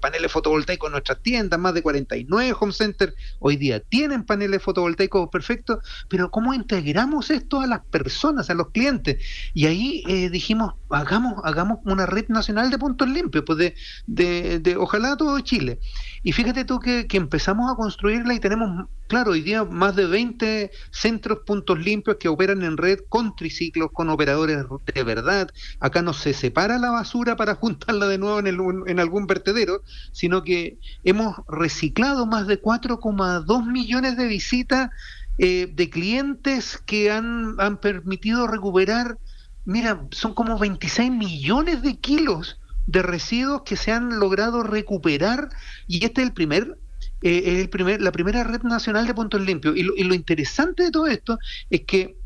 paneles 0.00 0.30
fotovoltaicos 0.30 0.86
en 0.86 0.92
nuestras 0.92 1.22
tiendas, 1.22 1.58
más 1.58 1.74
de 1.74 1.82
49 1.82 2.54
home 2.60 2.72
centers 2.72 3.14
hoy 3.40 3.56
día 3.56 3.80
tienen 3.80 4.24
paneles 4.24 4.62
fotovoltaicos 4.62 5.28
perfectos, 5.28 5.78
pero 6.08 6.30
¿cómo 6.30 6.54
integramos 6.54 7.30
esto 7.30 7.60
a 7.60 7.66
las 7.66 7.84
personas, 7.86 8.48
a 8.48 8.54
los 8.54 8.70
clientes? 8.70 9.16
Y 9.52 9.66
ahí 9.66 10.04
dijimos, 10.36 10.74
hagamos, 10.90 11.34
hagamos 11.44 11.78
una 11.84 12.06
red 12.06 12.28
nacional 12.28 12.70
de 12.70 12.78
puntos 12.78 13.08
limpios, 13.08 13.44
pues 13.46 13.58
de, 14.06 14.60
de, 14.60 14.76
ojalá 14.76 15.16
todo 15.16 15.40
Chile. 15.40 15.80
Y 16.22 16.32
fíjate 16.32 16.64
tú 16.64 16.78
que, 16.78 17.06
empezamos 17.12 17.72
a 17.72 17.76
construirla 17.76 18.34
y 18.34 18.40
tenemos, 18.40 18.88
claro, 19.08 19.32
hoy 19.32 19.40
día 19.40 19.64
más 19.64 19.96
de 19.96 20.06
20 20.06 20.70
centros 20.90 21.38
puntos 21.46 21.78
limpios 21.78 22.18
que 22.18 22.28
operan 22.28 22.62
en 22.62 22.76
red 22.76 23.00
con 23.08 23.34
triciclos, 23.34 23.90
con 23.92 24.10
operadores 24.10 24.64
de 24.94 25.02
verdad. 25.02 25.48
Acá 25.80 26.02
no 26.02 26.12
se 26.12 26.34
separa 26.34 26.78
la 26.78 26.90
basura 26.90 27.36
para 27.36 27.54
juntarla 27.54 28.06
de 28.06 28.18
nuevo 28.18 28.38
en, 28.38 28.46
el, 28.46 28.58
en 28.86 29.00
algún 29.00 29.26
vertedero, 29.26 29.82
sino 30.12 30.42
que 30.42 30.78
hemos 31.04 31.36
reciclado 31.48 32.26
más 32.26 32.46
de 32.46 32.60
4,2 32.60 33.66
millones 33.66 34.16
de 34.16 34.26
visitas 34.26 34.90
eh, 35.38 35.70
de 35.72 35.90
clientes 35.90 36.78
que 36.86 37.10
han, 37.10 37.56
han 37.58 37.78
permitido 37.78 38.46
recuperar 38.46 39.18
mira, 39.66 40.06
son 40.12 40.32
como 40.34 40.58
26 40.58 41.10
millones 41.10 41.82
de 41.82 41.98
kilos 41.98 42.58
de 42.86 43.02
residuos 43.02 43.62
que 43.64 43.76
se 43.76 43.92
han 43.92 44.18
logrado 44.18 44.62
recuperar 44.62 45.50
y 45.86 46.04
este 46.04 46.22
es 46.22 46.28
el 46.28 46.32
primer 46.32 46.78
eh, 47.22 47.60
el 47.60 47.68
primer, 47.68 48.00
la 48.00 48.12
primera 48.12 48.44
red 48.44 48.62
nacional 48.62 49.06
de 49.06 49.14
puntos 49.14 49.40
limpios. 49.40 49.76
Y 49.76 49.82
lo, 49.82 49.94
y 49.96 50.04
lo 50.04 50.14
interesante 50.14 50.84
de 50.84 50.90
todo 50.90 51.06
esto 51.06 51.38
es 51.70 51.82
que 51.86 52.16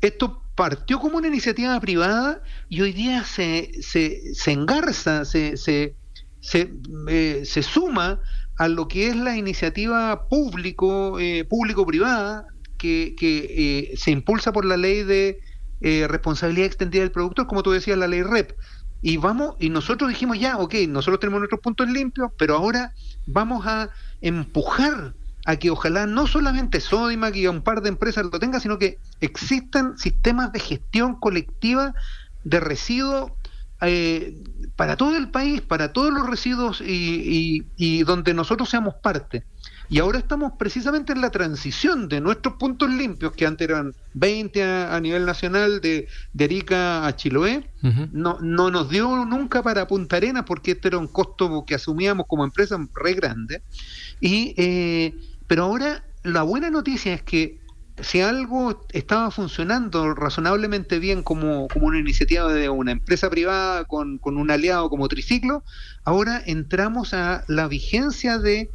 esto 0.00 0.42
partió 0.58 0.98
como 0.98 1.18
una 1.18 1.28
iniciativa 1.28 1.78
privada 1.78 2.42
y 2.68 2.80
hoy 2.80 2.92
día 2.92 3.22
se, 3.22 3.70
se, 3.80 4.34
se 4.34 4.50
engarza, 4.50 5.24
se, 5.24 5.56
se, 5.56 5.94
se, 6.40 6.72
eh, 7.08 7.44
suma 7.44 8.20
a 8.56 8.66
lo 8.66 8.88
que 8.88 9.06
es 9.06 9.16
la 9.16 9.36
iniciativa 9.36 10.28
público, 10.28 11.20
eh, 11.20 11.44
público-privada 11.44 12.46
que, 12.76 13.14
que 13.16 13.92
eh, 13.92 13.96
se 13.96 14.10
impulsa 14.10 14.52
por 14.52 14.64
la 14.64 14.76
ley 14.76 15.04
de 15.04 15.38
eh, 15.80 16.06
responsabilidad 16.08 16.66
extendida 16.66 17.02
del 17.02 17.10
productor, 17.10 17.46
como 17.46 17.62
tú 17.62 17.72
decías, 17.72 17.98
la 17.98 18.08
ley 18.08 18.22
REP. 18.22 18.52
Y 19.00 19.16
vamos, 19.16 19.54
y 19.60 19.70
nosotros 19.70 20.10
dijimos 20.10 20.38
ya, 20.38 20.58
ok, 20.58 20.74
nosotros 20.88 21.20
tenemos 21.20 21.40
nuestros 21.40 21.60
puntos 21.60 21.88
limpios, 21.88 22.30
pero 22.36 22.56
ahora 22.56 22.92
vamos 23.26 23.66
a 23.66 23.90
empujar 24.20 25.14
a 25.46 25.56
que 25.56 25.70
ojalá 25.70 26.06
no 26.06 26.26
solamente 26.26 26.80
Sodimac 26.80 27.34
y 27.36 27.46
un 27.46 27.62
par 27.62 27.80
de 27.80 27.88
empresas 27.88 28.24
lo 28.24 28.38
tengan, 28.38 28.60
sino 28.60 28.78
que 28.78 28.98
existan 29.20 29.96
sistemas 29.96 30.52
de 30.52 30.60
gestión 30.60 31.14
colectiva 31.14 31.94
de 32.44 32.60
residuos 32.60 33.32
eh, 33.80 34.36
para 34.76 34.96
todo 34.96 35.16
el 35.16 35.30
país, 35.30 35.60
para 35.60 35.92
todos 35.92 36.12
los 36.12 36.28
residuos 36.28 36.80
y, 36.80 37.64
y, 37.76 38.02
donde 38.02 38.34
nosotros 38.34 38.68
seamos 38.68 38.94
parte. 38.96 39.44
Y 39.90 40.00
ahora 40.00 40.18
estamos 40.18 40.52
precisamente 40.58 41.12
en 41.12 41.22
la 41.22 41.30
transición 41.30 42.08
de 42.08 42.20
nuestros 42.20 42.56
puntos 42.56 42.90
limpios, 42.90 43.32
que 43.32 43.46
antes 43.46 43.68
eran 43.68 43.94
20 44.14 44.62
a, 44.62 45.00
nivel 45.00 45.24
nacional, 45.24 45.80
de, 45.80 46.08
de, 46.34 46.44
Arica 46.44 47.06
a 47.06 47.16
Chiloé. 47.16 47.70
no, 48.12 48.38
no 48.40 48.70
nos 48.70 48.90
dio 48.90 49.24
nunca 49.24 49.62
para 49.62 49.86
Punta 49.86 50.16
Arenas, 50.16 50.44
porque 50.46 50.72
este 50.72 50.88
era 50.88 50.98
un 50.98 51.08
costo 51.08 51.64
que 51.66 51.74
asumíamos 51.74 52.26
como 52.26 52.44
empresa 52.44 52.78
re 52.94 53.14
grande. 53.14 53.62
Y, 54.20 54.54
eh, 54.58 55.14
pero 55.46 55.64
ahora 55.64 56.04
la 56.22 56.42
buena 56.42 56.68
noticia 56.68 57.14
es 57.14 57.22
que 57.22 57.58
si 58.00 58.20
algo 58.20 58.86
estaba 58.92 59.30
funcionando 59.30 60.14
razonablemente 60.14 60.98
bien 60.98 61.22
como, 61.22 61.66
como 61.68 61.86
una 61.86 61.98
iniciativa 61.98 62.52
de 62.52 62.68
una 62.68 62.92
empresa 62.92 63.28
privada 63.30 63.84
con, 63.84 64.18
con, 64.18 64.36
un 64.36 64.50
aliado 64.50 64.88
como 64.88 65.08
Triciclo, 65.08 65.64
ahora 66.04 66.42
entramos 66.44 67.14
a 67.14 67.44
la 67.48 67.66
vigencia 67.66 68.38
de 68.38 68.70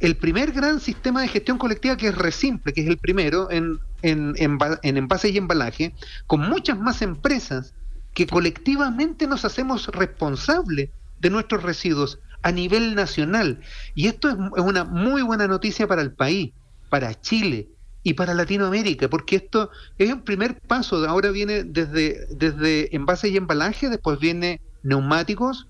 el 0.00 0.16
primer 0.16 0.52
gran 0.52 0.80
sistema 0.80 1.22
de 1.22 1.28
gestión 1.28 1.58
colectiva 1.58 1.96
que 1.96 2.08
es 2.08 2.14
Resimple, 2.16 2.72
que 2.72 2.82
es 2.82 2.86
el 2.88 2.98
primero 2.98 3.50
en, 3.50 3.78
en, 4.02 4.34
en, 4.36 4.58
en 4.82 4.96
envase 4.96 5.30
y 5.30 5.36
embalaje, 5.36 5.94
con 6.26 6.40
muchas 6.40 6.78
más 6.78 7.02
empresas 7.02 7.74
que 8.18 8.26
colectivamente 8.26 9.28
nos 9.28 9.44
hacemos 9.44 9.86
responsables 9.88 10.90
de 11.20 11.30
nuestros 11.30 11.62
residuos 11.62 12.18
a 12.42 12.50
nivel 12.50 12.96
nacional. 12.96 13.60
Y 13.94 14.08
esto 14.08 14.28
es, 14.28 14.36
una 14.56 14.82
muy 14.82 15.22
buena 15.22 15.46
noticia 15.46 15.86
para 15.86 16.02
el 16.02 16.10
país, 16.10 16.52
para 16.90 17.20
Chile 17.20 17.68
y 18.02 18.14
para 18.14 18.34
Latinoamérica, 18.34 19.08
porque 19.08 19.36
esto 19.36 19.70
es 19.98 20.12
un 20.12 20.22
primer 20.22 20.60
paso. 20.60 21.08
Ahora 21.08 21.30
viene 21.30 21.62
desde, 21.62 22.26
desde 22.30 22.92
envases 22.96 23.30
y 23.30 23.36
embalaje, 23.36 23.88
después 23.88 24.18
viene 24.18 24.60
neumáticos, 24.82 25.67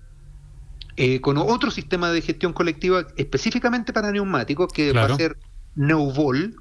eh, 0.95 1.21
con 1.21 1.37
otro 1.37 1.71
sistema 1.71 2.11
de 2.11 2.21
gestión 2.21 2.53
colectiva 2.53 3.07
específicamente 3.17 3.93
para 3.93 4.11
neumáticos, 4.11 4.71
que 4.71 4.91
va 4.91 5.05
a 5.05 5.15
ser 5.15 5.37
Neuvol. 5.75 6.55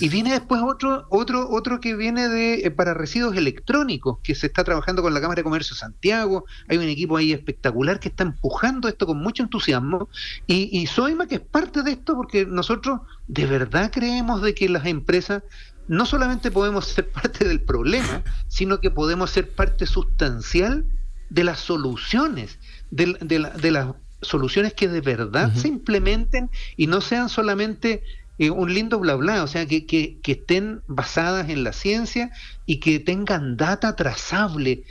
Y 0.00 0.08
viene 0.08 0.30
después 0.32 0.62
otro, 0.64 1.06
otro, 1.10 1.48
otro 1.50 1.80
que 1.80 1.96
viene 1.96 2.28
de 2.28 2.66
eh, 2.66 2.70
para 2.70 2.94
residuos 2.94 3.36
electrónicos, 3.36 4.18
que 4.22 4.34
se 4.34 4.46
está 4.46 4.62
trabajando 4.62 5.02
con 5.02 5.14
la 5.14 5.20
Cámara 5.20 5.40
de 5.40 5.44
Comercio 5.44 5.74
de 5.74 5.80
Santiago. 5.80 6.44
Hay 6.68 6.78
un 6.78 6.84
equipo 6.84 7.16
ahí 7.16 7.32
espectacular 7.32 7.98
que 7.98 8.08
está 8.08 8.22
empujando 8.22 8.88
esto 8.88 9.06
con 9.06 9.18
mucho 9.18 9.42
entusiasmo. 9.42 10.08
Y, 10.46 10.68
y 10.78 10.86
Soima 10.86 11.26
que 11.26 11.36
es 11.36 11.40
parte 11.40 11.82
de 11.82 11.92
esto 11.92 12.14
porque 12.14 12.46
nosotros 12.46 13.00
de 13.26 13.46
verdad 13.46 13.90
creemos 13.92 14.42
de 14.42 14.54
que 14.54 14.68
las 14.68 14.86
empresas 14.86 15.42
no 15.88 16.06
solamente 16.06 16.50
podemos 16.50 16.86
ser 16.86 17.10
parte 17.10 17.46
del 17.46 17.60
problema, 17.60 18.22
sino 18.48 18.80
que 18.80 18.90
podemos 18.90 19.30
ser 19.30 19.50
parte 19.54 19.86
sustancial 19.86 20.86
de 21.30 21.44
las 21.44 21.60
soluciones, 21.60 22.58
de, 22.90 23.16
de, 23.20 23.70
las 23.70 23.94
soluciones 24.22 24.74
que 24.74 24.88
de 24.88 25.00
verdad 25.00 25.52
se 25.54 25.68
implementen 25.68 26.50
y 26.76 26.86
no 26.86 27.00
sean 27.00 27.28
solamente 27.28 28.02
eh, 28.38 28.50
un 28.50 28.72
lindo 28.72 28.98
bla 28.98 29.14
bla, 29.14 29.42
o 29.42 29.46
sea, 29.46 29.66
que, 29.66 29.86
que, 29.86 30.20
estén 30.26 30.82
basadas 30.88 31.48
en 31.48 31.64
la 31.64 31.72
ciencia 31.72 32.30
y 32.66 32.80
que 32.80 33.00
tengan 33.00 33.56
data 33.56 33.96
trazable, 33.96 34.84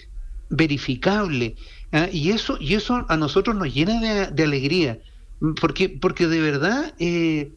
verificable. 0.50 1.56
¿ah? 1.92 2.08
Y, 2.12 2.32
eso, 2.32 2.58
y 2.60 2.74
eso 2.74 3.06
a 3.08 3.18
nosotros 3.18 3.56
nos 3.56 3.74
llena 3.74 4.32
de, 4.32 4.44
alegría, 4.44 5.00
porque, 5.62 5.90
porque 5.90 6.28
de 6.28 6.42
verdad 6.42 6.96
eh, 6.98 7.52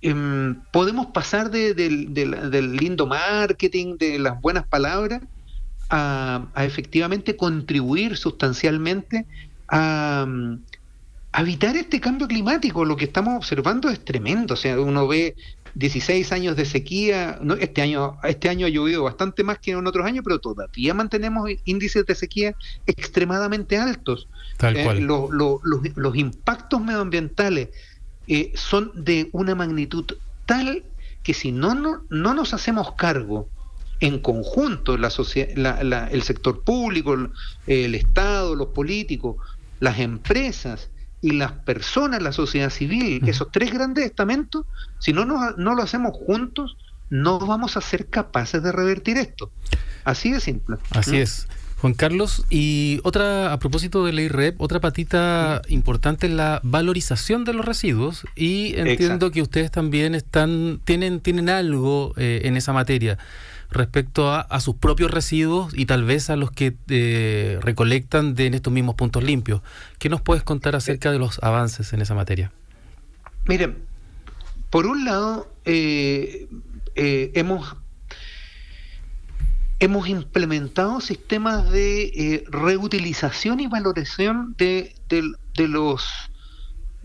em, 0.00 0.62
podemos 0.72 1.08
pasar 1.08 1.50
de, 1.50 1.74
del 1.74 2.76
lindo 2.76 3.06
marketing, 3.06 3.98
de 3.98 4.18
las 4.18 4.40
buenas 4.40 4.66
palabras, 4.66 5.22
a, 5.90 6.46
a 6.54 6.64
efectivamente 6.64 7.36
contribuir 7.36 8.16
sustancialmente 8.16 9.26
a, 9.68 10.26
evitar 11.38 11.76
este 11.76 12.00
cambio 12.00 12.26
climático. 12.26 12.84
Lo 12.84 12.96
que 12.96 13.04
estamos 13.04 13.36
observando 13.36 13.88
es 13.88 14.04
tremendo. 14.04 14.54
O 14.54 14.56
sea, 14.56 14.80
uno 14.80 15.06
ve 15.06 15.36
16 15.74 16.32
años 16.32 16.56
de 16.56 16.64
sequía. 16.64 17.38
No, 17.42 17.54
este 17.54 17.82
año 17.82 18.18
este 18.24 18.48
año 18.48 18.66
ha 18.66 18.70
llovido 18.70 19.02
bastante 19.02 19.44
más 19.44 19.58
que 19.58 19.72
en 19.72 19.86
otros 19.86 20.06
años, 20.06 20.24
pero 20.24 20.38
todavía 20.38 20.94
mantenemos 20.94 21.50
índices 21.64 22.06
de 22.06 22.14
sequía 22.14 22.54
extremadamente 22.86 23.76
altos. 23.76 24.28
Eh, 24.62 25.00
los, 25.00 26.16
impactos 26.16 26.80
medioambientales 26.80 27.68
eh, 28.26 28.52
son 28.54 28.90
de 28.94 29.28
una 29.32 29.54
magnitud 29.54 30.06
tal 30.46 30.82
que 31.22 31.34
si 31.34 31.52
no, 31.52 31.74
no, 31.74 32.04
no 32.08 32.34
nos 32.34 32.54
hacemos 32.54 32.92
cargo 32.92 33.48
en 34.00 34.18
conjunto, 34.18 34.98
la, 34.98 35.10
la, 35.82 36.06
el 36.08 36.22
sector 36.22 36.62
público, 36.62 37.16
el 37.66 37.94
Estado, 37.94 38.54
los 38.54 38.68
políticos, 38.68 39.36
las 39.80 39.98
empresas, 39.98 40.90
y 41.20 41.32
las 41.32 41.52
personas, 41.52 42.22
la 42.22 42.32
sociedad 42.32 42.70
civil, 42.70 43.28
esos 43.28 43.50
tres 43.50 43.72
grandes 43.72 44.04
estamentos, 44.04 44.64
si 45.00 45.12
no, 45.12 45.24
no 45.24 45.74
lo 45.74 45.82
hacemos 45.82 46.12
juntos, 46.12 46.76
no 47.10 47.38
vamos 47.38 47.76
a 47.76 47.80
ser 47.80 48.06
capaces 48.06 48.62
de 48.62 48.70
revertir 48.72 49.16
esto. 49.16 49.50
Así 50.04 50.30
de 50.30 50.40
simple. 50.40 50.76
Así 50.90 51.16
es. 51.16 51.48
Juan 51.78 51.94
Carlos, 51.94 52.44
y 52.48 53.00
otra, 53.02 53.52
a 53.52 53.58
propósito 53.58 54.04
de 54.06 54.12
ley 54.12 54.28
REP, 54.28 54.60
otra 54.60 54.80
patita 54.80 55.60
importante 55.68 56.26
es 56.26 56.32
la 56.32 56.60
valorización 56.62 57.44
de 57.44 57.52
los 57.52 57.66
residuos, 57.66 58.24
y 58.34 58.74
entiendo 58.76 59.30
que 59.30 59.42
ustedes 59.42 59.70
también 59.70 60.14
están, 60.14 60.80
tienen, 60.84 61.20
tienen 61.20 61.48
algo 61.48 62.14
eh, 62.16 62.42
en 62.44 62.56
esa 62.56 62.72
materia 62.72 63.18
respecto 63.70 64.32
a, 64.32 64.60
sus 64.60 64.76
propios 64.76 65.10
residuos 65.10 65.72
y 65.76 65.86
tal 65.86 66.04
vez 66.04 66.30
a 66.30 66.36
los 66.36 66.50
que 66.50 66.76
eh, 66.88 67.58
recolectan 67.60 68.34
de, 68.34 68.46
en 68.46 68.54
estos 68.54 68.72
mismos 68.72 68.94
puntos 68.94 69.22
limpios. 69.22 69.62
¿Qué 69.98 70.08
nos 70.08 70.20
puedes 70.20 70.42
contar 70.42 70.76
acerca 70.76 71.12
de 71.12 71.18
los 71.18 71.42
avances 71.42 71.92
en 71.92 72.02
esa 72.02 72.14
materia? 72.14 72.52
Miren, 73.46 73.76
por 74.70 74.86
un 74.86 75.04
lado, 75.04 75.52
eh, 75.64 76.48
eh, 76.94 77.32
hemos, 77.34 77.76
hemos 79.78 80.08
implementado 80.08 81.00
sistemas 81.00 81.70
de 81.70 82.44
reutilización 82.48 83.60
y 83.60 83.66
valorización 83.66 84.54
de, 84.58 84.94
de 85.08 85.68
los 85.68 86.30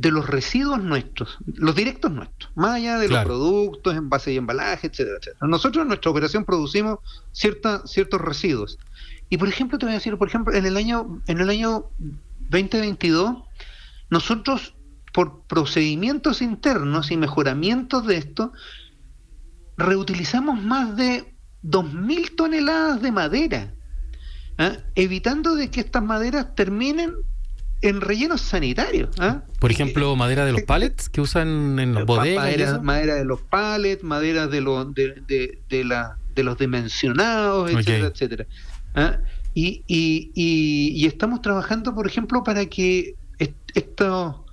de 0.01 0.09
los 0.09 0.27
residuos 0.27 0.81
nuestros, 0.81 1.37
los 1.45 1.75
directos 1.75 2.11
nuestros, 2.11 2.51
más 2.55 2.71
allá 2.71 2.97
de 2.97 3.07
los 3.07 3.23
productos, 3.23 3.95
envases 3.95 4.33
y 4.33 4.37
embalaje, 4.37 4.87
etcétera, 4.87 5.17
etcétera. 5.19 5.47
Nosotros 5.47 5.83
en 5.83 5.89
nuestra 5.89 6.09
operación 6.09 6.43
producimos 6.43 6.99
cierta, 7.31 7.85
ciertos 7.85 8.19
residuos. 8.19 8.79
Y 9.29 9.37
por 9.37 9.47
ejemplo, 9.47 9.77
te 9.77 9.85
voy 9.85 9.93
a 9.93 9.99
decir, 9.99 10.17
por 10.17 10.27
ejemplo, 10.27 10.55
en 10.55 10.65
el 10.65 10.75
año, 10.75 11.21
en 11.27 11.37
el 11.37 11.51
año 11.51 11.85
2022, 12.49 13.43
nosotros 14.09 14.73
por 15.13 15.43
procedimientos 15.43 16.41
internos 16.41 17.11
y 17.11 17.17
mejoramientos 17.17 18.07
de 18.07 18.17
esto, 18.17 18.53
reutilizamos 19.77 20.63
más 20.63 20.95
de 20.95 21.35
2.000 21.63 22.35
toneladas 22.35 23.03
de 23.03 23.11
madera, 23.11 23.73
¿ah? 24.57 24.77
evitando 24.95 25.53
de 25.53 25.69
que 25.69 25.81
estas 25.81 26.01
maderas 26.01 26.55
terminen 26.55 27.13
en 27.81 28.01
rellenos 28.01 28.41
sanitarios. 28.41 29.09
¿ah? 29.19 29.43
Por 29.59 29.71
ejemplo, 29.71 30.15
madera 30.15 30.45
de 30.45 30.51
los 30.53 30.61
pallets 30.63 31.09
que 31.09 31.21
usan 31.21 31.79
en 31.79 31.93
los 31.93 32.05
bodegas. 32.05 32.81
Madera, 32.81 33.15
de 33.15 33.25
los 33.25 33.41
pallets, 33.41 34.03
madera 34.03 34.47
de, 34.47 34.61
los 34.61 34.93
de, 34.93 35.59
de, 35.69 35.83
la, 35.83 36.17
de 36.35 36.43
los 36.43 36.57
dimensionados, 36.57 37.71
etcétera, 37.71 38.07
etcétera. 38.07 38.45
¿ah? 38.95 39.17
Y, 39.53 39.83
y, 39.87 40.31
y, 40.33 41.05
estamos 41.07 41.41
trabajando, 41.41 41.93
por 41.93 42.07
ejemplo, 42.07 42.43
para 42.43 42.67
que 42.67 43.15
esto, 43.75 44.45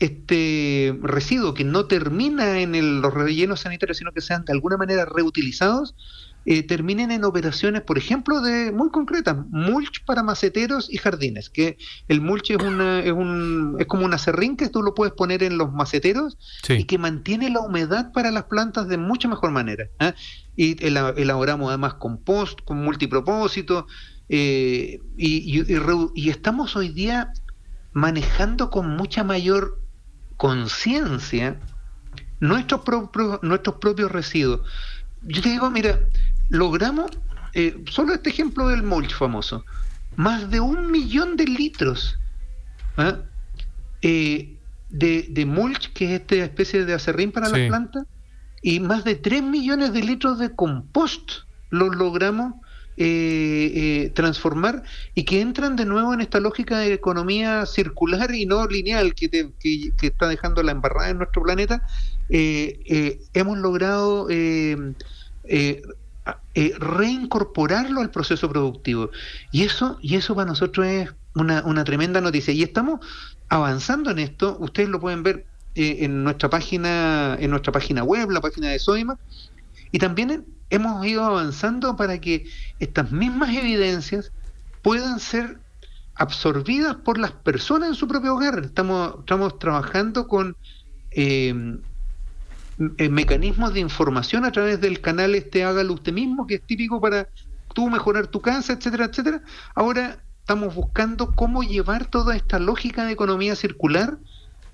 este 0.00 0.98
residuo 1.02 1.52
que 1.52 1.62
no 1.62 1.84
termina 1.84 2.60
en 2.60 3.02
los 3.02 3.14
rellenos 3.14 3.60
sanitarios, 3.60 3.98
sino 3.98 4.12
que 4.12 4.22
sean 4.22 4.44
de 4.44 4.52
alguna 4.52 4.78
manera 4.78 5.04
reutilizados, 5.04 5.94
eh, 6.46 6.62
terminen 6.62 7.10
en 7.10 7.24
operaciones, 7.24 7.82
por 7.82 7.98
ejemplo, 7.98 8.40
de 8.40 8.72
muy 8.72 8.90
concretas, 8.90 9.36
mulch 9.50 10.04
para 10.04 10.22
maceteros 10.22 10.90
y 10.90 10.96
jardines, 10.96 11.50
que 11.50 11.76
el 12.08 12.20
mulch 12.20 12.50
es, 12.50 12.56
una, 12.62 13.00
es, 13.00 13.12
un, 13.12 13.76
es 13.78 13.86
como 13.86 14.06
un 14.06 14.14
acerrín 14.14 14.56
que 14.56 14.68
tú 14.68 14.82
lo 14.82 14.94
puedes 14.94 15.12
poner 15.12 15.42
en 15.42 15.58
los 15.58 15.72
maceteros 15.72 16.38
y 16.68 16.84
que 16.84 16.98
mantiene 16.98 17.50
la 17.50 17.60
humedad 17.60 18.12
para 18.12 18.30
las 18.30 18.44
plantas 18.44 18.88
de 18.88 18.96
mucha 18.96 19.28
mejor 19.28 19.50
manera. 19.50 19.88
¿ah? 19.98 20.14
Y 20.56 20.82
elaboramos 20.84 21.68
además 21.68 21.94
compost 21.94 22.60
con 22.64 22.82
multipropósito 22.82 23.86
eh, 24.28 25.00
y, 25.16 25.62
y 26.14 26.30
estamos 26.30 26.74
hoy 26.76 26.88
día 26.88 27.32
manejando 27.92 28.70
con 28.70 28.96
mucha 28.96 29.24
mayor 29.24 29.80
conciencia 30.36 31.60
nuestros, 32.40 32.82
nuestros 33.42 33.76
propios 33.76 34.10
residuos. 34.10 34.62
Yo 35.22 35.42
te 35.42 35.50
digo, 35.50 35.70
mira, 35.70 36.00
logramos, 36.48 37.10
eh, 37.54 37.82
solo 37.90 38.14
este 38.14 38.30
ejemplo 38.30 38.68
del 38.68 38.82
mulch 38.82 39.14
famoso, 39.14 39.64
más 40.16 40.50
de 40.50 40.60
un 40.60 40.90
millón 40.90 41.36
de 41.36 41.44
litros 41.44 42.18
¿ah? 42.96 43.18
eh, 44.02 44.56
de, 44.88 45.44
mulch, 45.46 45.92
que 45.92 46.06
es 46.14 46.20
esta 46.20 46.36
especie 46.36 46.84
de 46.84 46.94
acerrín 46.94 47.32
para 47.32 47.48
las 47.48 47.68
plantas, 47.68 48.06
y 48.62 48.80
más 48.80 49.04
de 49.04 49.14
3 49.14 49.42
millones 49.42 49.92
de 49.92 50.02
litros 50.02 50.38
de 50.38 50.54
compost 50.54 51.30
los 51.70 51.94
logramos 51.96 52.54
eh, 53.02 54.10
transformar 54.14 54.82
y 55.14 55.24
que 55.24 55.40
entran 55.40 55.76
de 55.76 55.86
nuevo 55.86 56.12
en 56.12 56.20
esta 56.20 56.40
lógica 56.40 56.78
de 56.78 56.92
economía 56.92 57.66
circular 57.66 58.34
y 58.34 58.46
no 58.46 58.66
lineal 58.66 59.14
que, 59.14 59.52
está 60.02 60.28
dejando 60.28 60.62
la 60.62 60.72
embarrada 60.72 61.10
en 61.10 61.18
nuestro 61.18 61.42
planeta. 61.42 61.82
hemos 62.28 63.58
logrado 63.58 64.28
eh, 66.54 66.74
reincorporarlo 66.78 68.00
al 68.00 68.10
proceso 68.10 68.48
productivo. 68.48 69.10
Y 69.52 69.62
eso, 69.62 69.98
y 70.02 70.16
eso 70.16 70.34
para 70.34 70.48
nosotros 70.48 70.86
es 70.86 71.10
una, 71.34 71.62
una 71.64 71.84
tremenda 71.84 72.20
noticia. 72.20 72.52
Y 72.52 72.62
estamos 72.62 73.00
avanzando 73.48 74.10
en 74.10 74.18
esto. 74.18 74.56
Ustedes 74.60 74.88
lo 74.88 75.00
pueden 75.00 75.22
ver 75.22 75.46
eh, 75.74 75.98
en 76.00 76.24
nuestra 76.24 76.50
página, 76.50 77.36
en 77.38 77.50
nuestra 77.50 77.72
página 77.72 78.02
web, 78.02 78.30
la 78.30 78.40
página 78.40 78.68
de 78.68 78.78
Soima. 78.78 79.18
Y 79.92 79.98
también 79.98 80.44
hemos 80.70 81.04
ido 81.06 81.24
avanzando 81.24 81.96
para 81.96 82.20
que 82.20 82.46
estas 82.78 83.12
mismas 83.12 83.50
evidencias 83.50 84.32
puedan 84.82 85.20
ser 85.20 85.58
absorbidas 86.14 86.96
por 86.96 87.18
las 87.18 87.32
personas 87.32 87.90
en 87.90 87.94
su 87.94 88.06
propio 88.06 88.34
hogar. 88.34 88.60
Estamos, 88.64 89.16
estamos 89.20 89.58
trabajando 89.58 90.28
con 90.28 90.56
eh, 91.10 91.78
eh, 92.98 93.08
mecanismos 93.08 93.74
de 93.74 93.80
información 93.80 94.44
a 94.44 94.52
través 94.52 94.80
del 94.80 95.00
canal 95.00 95.34
este 95.34 95.64
hágalo 95.64 95.94
usted 95.94 96.12
mismo, 96.12 96.46
que 96.46 96.56
es 96.56 96.62
típico 96.62 97.00
para 97.00 97.28
tú 97.74 97.90
mejorar 97.90 98.26
tu 98.26 98.40
casa, 98.40 98.72
etcétera, 98.72 99.06
etcétera. 99.06 99.42
Ahora 99.74 100.18
estamos 100.40 100.74
buscando 100.74 101.34
cómo 101.34 101.62
llevar 101.62 102.06
toda 102.06 102.36
esta 102.36 102.58
lógica 102.58 103.04
de 103.04 103.12
economía 103.12 103.54
circular 103.56 104.18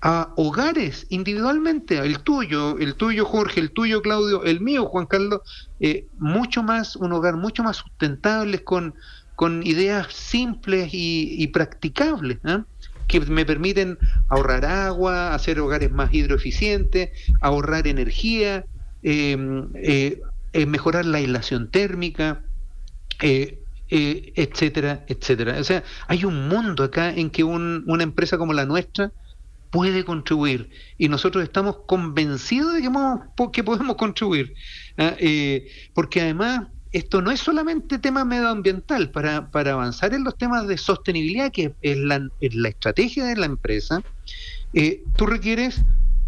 a 0.01 0.33
hogares 0.35 1.07
individualmente, 1.09 1.97
el 1.97 2.19
tuyo, 2.19 2.77
el 2.77 2.95
tuyo 2.95 3.25
Jorge, 3.25 3.59
el 3.59 3.71
tuyo 3.71 4.01
Claudio, 4.01 4.43
el 4.43 4.61
mío 4.61 4.85
Juan 4.85 5.07
Carlos, 5.07 5.41
eh, 5.79 6.05
mucho 6.19 6.63
más, 6.63 6.95
un 6.95 7.13
hogar 7.13 7.35
mucho 7.35 7.63
más 7.63 7.77
sustentable 7.77 8.63
con, 8.63 8.93
con 9.35 9.65
ideas 9.65 10.13
simples 10.13 10.89
y, 10.91 11.47
practicables. 11.47 12.37
¿eh? 12.45 12.59
que 13.07 13.21
me 13.21 13.45
permiten 13.45 13.97
ahorrar 14.27 14.65
agua, 14.65 15.33
hacer 15.33 15.61
hogares 15.61 15.89
más 15.91 16.13
hidroeficientes, 16.13 17.09
ahorrar 17.39 17.87
energía, 17.87 18.65
em, 19.01 19.69
eh, 19.75 20.19
mejorar 20.67 21.05
la 21.05 21.19
aislación 21.19 21.71
térmica, 21.71 22.43
etcétera, 23.89 25.05
etcétera. 25.07 25.57
O 25.57 25.63
sea, 25.63 25.83
hay 26.07 26.25
un 26.25 26.49
mundo 26.49 26.83
acá 26.83 27.09
en 27.11 27.29
que 27.29 27.45
una 27.45 28.03
empresa 28.03 28.37
como 28.37 28.51
la 28.51 28.65
nuestra 28.65 29.13
puede 29.69 30.03
contribuir 30.03 30.69
y 30.97 31.09
nosotros 31.09 31.43
estamos 31.43 31.77
convencidos 31.85 32.73
de 32.73 32.81
que, 32.81 33.51
que 33.51 33.63
podemos 33.63 33.95
contribuir, 33.95 34.53
¿ah? 34.97 35.15
porque 35.93 36.21
además 36.21 36.67
esto 36.91 37.21
no 37.21 37.31
es 37.31 37.39
solamente 37.39 37.99
tema 37.99 38.25
medioambiental, 38.25 39.11
para, 39.11 39.51
para 39.51 39.73
avanzar 39.73 40.13
en 40.13 40.23
los 40.23 40.37
temas 40.37 40.67
de 40.67 40.77
sostenibilidad, 40.77 41.51
que 41.51 41.73
es 41.81 41.97
la, 41.97 42.29
estrategia 42.67 43.25
de 43.25 43.35
la 43.35 43.45
empresa, 43.45 44.01
eh, 44.73 45.03
tú 45.15 45.25
requieres 45.25 45.81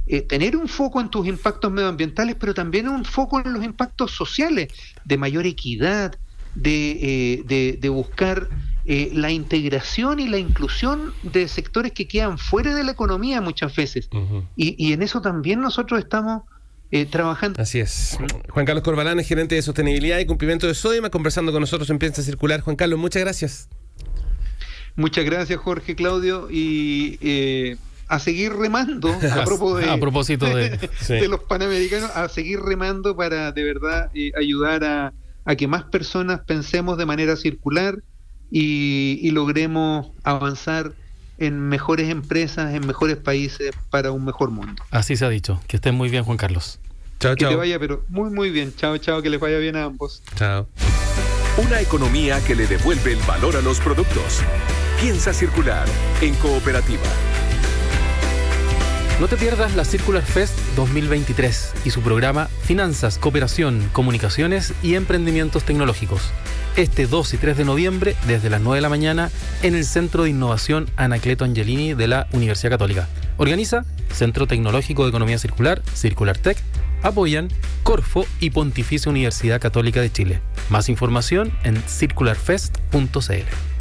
eh, 0.08 0.22
tener 0.22 0.56
un 0.56 0.68
foco 0.68 1.02
en 1.02 1.10
tus 1.10 1.28
impactos 1.28 1.72
medioambientales, 1.72 2.36
pero 2.36 2.54
también 2.54 2.88
un 2.88 3.06
foco 3.06 3.40
en 3.40 3.54
los 3.54 3.64
impactos 3.64 4.12
sociales, 4.12 4.68
de 5.06 5.18
mayor 5.18 5.46
equidad, 5.46 6.16
de, 6.56 7.44
eh, 7.48 7.78
de, 7.80 7.90
buscar 7.90 8.50
la 8.86 9.30
integración 9.32 10.20
y 10.20 10.28
la 10.28 10.38
inclusión 10.38 11.14
de 11.22 11.48
sectores 11.48 11.92
que 11.92 12.08
quedan 12.08 12.38
fuera 12.38 12.74
de 12.74 12.84
la 12.84 12.92
economía 12.92 13.40
muchas 13.42 13.76
veces. 13.76 14.10
y, 14.56 14.76
y 14.84 14.94
en 14.94 15.04
eso 15.04 15.22
también 15.22 15.62
nosotros 15.62 16.00
estamos 16.00 16.44
eh, 16.92 17.06
trabajando. 17.06 17.62
Así 17.62 17.80
es. 17.80 18.18
Juan 18.50 18.66
Carlos 18.66 18.84
Corbalán 18.84 19.20
es 19.20 19.28
gerente 19.28 19.54
de 19.54 19.62
sostenibilidad 19.62 20.18
y 20.18 20.26
cumplimiento 20.26 20.66
de 20.66 20.74
Sodima, 20.74 21.12
conversando 21.12 21.52
con 21.52 21.62
nosotros 21.62 21.88
en 21.92 22.00
Piensa 22.00 22.24
Circular. 22.24 22.62
Juan 22.62 22.76
Carlos, 22.76 22.98
muchas 22.98 23.22
gracias. 23.22 23.70
Muchas 24.96 25.24
gracias, 25.24 25.60
Jorge, 25.60 25.96
Claudio, 25.96 26.48
y 26.50 27.20
eh, 27.22 27.78
a 28.08 28.18
seguir 28.18 28.54
remando, 28.54 29.10
a, 29.32 29.46
propósito 30.00 30.48
de, 30.48 30.80
los 31.30 31.44
panamericanos, 31.44 32.10
a 32.16 32.28
seguir 32.28 32.60
remando 32.60 33.16
para 33.16 33.52
de 33.52 33.64
verdad 33.64 34.10
eh, 34.16 34.32
ayudar 34.36 34.84
a, 34.84 35.14
que 35.56 35.68
más 35.68 35.84
personas 35.84 36.42
pensemos 36.42 36.98
de 36.98 37.06
manera 37.06 37.36
circular 37.36 38.04
y, 38.52 39.20
y 39.22 39.32
logremos 39.32 40.08
avanzar 40.24 40.94
en 41.40 41.70
mejores 41.70 42.10
empresas, 42.10 42.74
en 42.74 42.86
mejores 42.86 43.18
países 43.18 43.72
para 43.90 44.12
un 44.12 44.26
mejor 44.26 44.52
mundo. 44.52 44.84
Así 44.92 45.16
se 45.16 45.26
ha 45.26 45.30
dicho. 45.30 45.60
Que 45.68 45.78
estén 45.78 45.96
muy 45.96 46.10
bien, 46.10 46.24
Juan 46.24 46.38
Carlos. 46.38 46.80
Chao, 47.20 47.36
que 47.36 47.42
chao. 47.42 47.52
Que 47.52 47.56
vaya, 47.56 47.80
pero 47.80 48.04
muy, 48.10 48.30
muy 48.30 48.50
bien. 48.52 48.74
Chao, 48.76 48.98
chao, 48.98 49.22
que 49.22 49.30
les 49.30 49.40
vaya 49.40 49.58
bien 49.58 49.76
a 49.76 49.86
ambos. 49.86 50.22
Chao. 50.36 50.68
Una 51.58 51.82
economía 51.82 52.40
que 52.46 52.56
le 52.56 52.68
devuelve 52.68 53.14
el 53.14 53.20
valor 53.28 53.56
a 53.56 53.62
los 53.62 53.80
productos. 53.80 54.42
Piensa 55.02 55.34
circular 55.34 55.88
en 56.22 56.36
cooperativa. 56.36 57.04
No 59.20 59.28
te 59.28 59.36
pierdas 59.36 59.76
la 59.76 59.84
Circular 59.84 60.24
Fest 60.24 60.58
2023 60.78 61.74
y 61.84 61.90
su 61.90 62.02
programa 62.02 62.46
Finanzas, 62.64 63.18
Cooperación, 63.18 63.90
Comunicaciones 63.92 64.74
y 64.82 64.96
Emprendimientos 64.96 65.66
Tecnológicos 65.66 66.32
este 66.76 67.08
2 67.08 67.34
y 67.34 67.38
3 67.38 67.58
de 67.58 67.66
noviembre 67.66 68.16
desde 68.28 68.50
las 68.50 68.62
9 68.62 68.78
de 68.78 68.82
la 68.82 68.90
mañana 68.90 69.30
en 69.64 69.76
el 69.76 69.86
Centro 69.86 70.24
de 70.24 70.30
Innovación 70.30 70.90
Anacleto 70.96 71.46
Angelini 71.46 71.94
de 71.94 72.08
la 72.08 72.28
Universidad 72.32 72.72
Católica. 72.72 73.08
Organiza 73.38 73.86
Centro 74.12 74.48
Tecnológico 74.48 75.04
de 75.04 75.10
Economía 75.10 75.38
Circular, 75.38 75.82
Circular 75.94 76.38
Tech, 76.38 76.58
apoyan 77.04 77.50
Corfo 77.84 78.26
y 78.40 78.50
Pontificia 78.50 79.10
Universidad 79.10 79.62
Católica 79.62 80.02
de 80.02 80.12
Chile. 80.12 80.42
Más 80.70 80.90
información 80.90 81.52
en 81.64 81.82
circularfest.cl. 81.88 83.79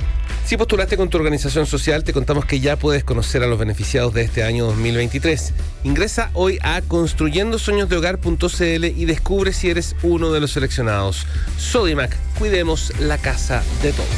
Si 0.49 0.57
postulaste 0.57 0.97
con 0.97 1.11
tu 1.11 1.19
organización 1.19 1.67
social, 1.67 2.05
te 2.05 2.15
contamos 2.15 2.47
que 2.47 2.59
ya 2.59 2.77
puedes 2.77 3.05
conocer 3.05 3.43
a 3.43 3.47
los 3.47 3.59
beneficiados 3.59 4.15
de 4.15 4.23
este 4.23 4.45
año 4.45 4.65
2023. 4.65 5.53
Ingresa 5.85 6.31
hoy 6.33 6.59
a 6.63 6.81
construyendosueñosdehogar.cl 6.81 8.85
y 8.87 9.05
descubre 9.05 9.53
si 9.53 9.69
eres 9.69 9.95
uno 10.03 10.33
de 10.33 10.41
los 10.41 10.53
seleccionados. 10.53 11.27
Sodimac, 11.59 12.17
cuidemos 12.39 12.99
la 12.99 13.19
casa 13.19 13.63
de 13.83 13.93
todos. 13.93 14.09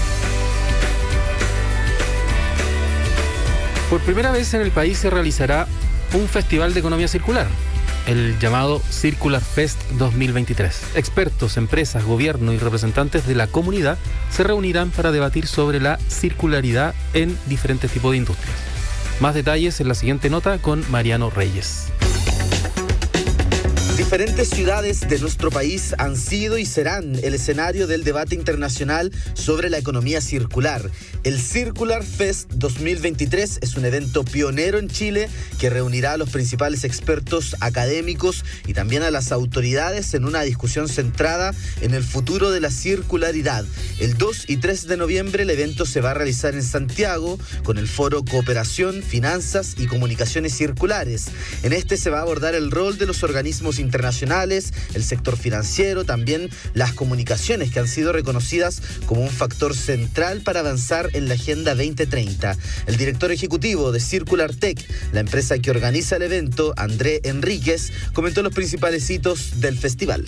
Por 3.90 4.00
primera 4.02 4.30
vez 4.30 4.54
en 4.54 4.60
el 4.60 4.70
país 4.70 4.98
se 4.98 5.10
realizará 5.10 5.66
un 6.14 6.28
festival 6.28 6.74
de 6.74 6.78
economía 6.78 7.08
circular 7.08 7.48
el 8.10 8.38
llamado 8.40 8.82
Circular 8.90 9.40
Fest 9.40 9.80
2023. 9.92 10.96
Expertos, 10.96 11.56
empresas, 11.56 12.04
gobierno 12.04 12.52
y 12.52 12.58
representantes 12.58 13.24
de 13.26 13.36
la 13.36 13.46
comunidad 13.46 13.98
se 14.30 14.42
reunirán 14.42 14.90
para 14.90 15.12
debatir 15.12 15.46
sobre 15.46 15.78
la 15.78 15.98
circularidad 16.08 16.94
en 17.14 17.38
diferentes 17.46 17.90
tipos 17.92 18.10
de 18.10 18.18
industrias. 18.18 18.56
Más 19.20 19.34
detalles 19.34 19.80
en 19.80 19.88
la 19.88 19.94
siguiente 19.94 20.28
nota 20.28 20.58
con 20.58 20.84
Mariano 20.90 21.30
Reyes. 21.30 21.92
Diferentes 24.10 24.48
ciudades 24.48 25.08
de 25.08 25.20
nuestro 25.20 25.52
país 25.52 25.94
han 25.96 26.16
sido 26.16 26.58
y 26.58 26.66
serán 26.66 27.14
el 27.22 27.32
escenario 27.32 27.86
del 27.86 28.02
debate 28.02 28.34
internacional 28.34 29.12
sobre 29.34 29.70
la 29.70 29.78
economía 29.78 30.20
circular. 30.20 30.90
El 31.22 31.40
Circular 31.40 32.02
Fest 32.02 32.50
2023 32.54 33.60
es 33.62 33.76
un 33.76 33.84
evento 33.84 34.24
pionero 34.24 34.80
en 34.80 34.88
Chile 34.88 35.28
que 35.60 35.70
reunirá 35.70 36.14
a 36.14 36.16
los 36.16 36.30
principales 36.30 36.82
expertos 36.82 37.54
académicos 37.60 38.44
y 38.66 38.72
también 38.72 39.04
a 39.04 39.12
las 39.12 39.30
autoridades 39.30 40.12
en 40.14 40.24
una 40.24 40.42
discusión 40.42 40.88
centrada 40.88 41.54
en 41.80 41.94
el 41.94 42.02
futuro 42.02 42.50
de 42.50 42.58
la 42.58 42.72
circularidad. 42.72 43.64
El 44.00 44.18
2 44.18 44.46
y 44.48 44.56
3 44.56 44.88
de 44.88 44.96
noviembre 44.96 45.44
el 45.44 45.50
evento 45.50 45.86
se 45.86 46.00
va 46.00 46.10
a 46.10 46.14
realizar 46.14 46.54
en 46.54 46.64
Santiago 46.64 47.38
con 47.62 47.78
el 47.78 47.86
foro 47.86 48.24
Cooperación, 48.24 49.04
Finanzas 49.04 49.76
y 49.78 49.86
Comunicaciones 49.86 50.52
Circulares. 50.56 51.26
En 51.62 51.72
este 51.72 51.96
se 51.96 52.10
va 52.10 52.18
a 52.18 52.22
abordar 52.22 52.56
el 52.56 52.72
rol 52.72 52.98
de 52.98 53.06
los 53.06 53.22
organismos 53.22 53.78
internacionales 53.78 53.99
el 54.94 55.04
sector 55.04 55.36
financiero, 55.36 56.04
también 56.04 56.48
las 56.74 56.92
comunicaciones 56.92 57.70
que 57.70 57.80
han 57.80 57.88
sido 57.88 58.12
reconocidas 58.12 58.82
como 59.06 59.22
un 59.22 59.30
factor 59.30 59.76
central 59.76 60.40
para 60.42 60.60
avanzar 60.60 61.10
en 61.12 61.28
la 61.28 61.34
Agenda 61.34 61.74
2030. 61.74 62.56
El 62.86 62.96
director 62.96 63.32
ejecutivo 63.32 63.92
de 63.92 64.00
Circular 64.00 64.54
Tech, 64.54 64.78
la 65.12 65.20
empresa 65.20 65.58
que 65.58 65.70
organiza 65.70 66.16
el 66.16 66.22
evento, 66.22 66.74
André 66.76 67.20
Enríquez, 67.24 67.92
comentó 68.12 68.42
los 68.42 68.54
principales 68.54 69.08
hitos 69.10 69.60
del 69.60 69.78
festival. 69.78 70.24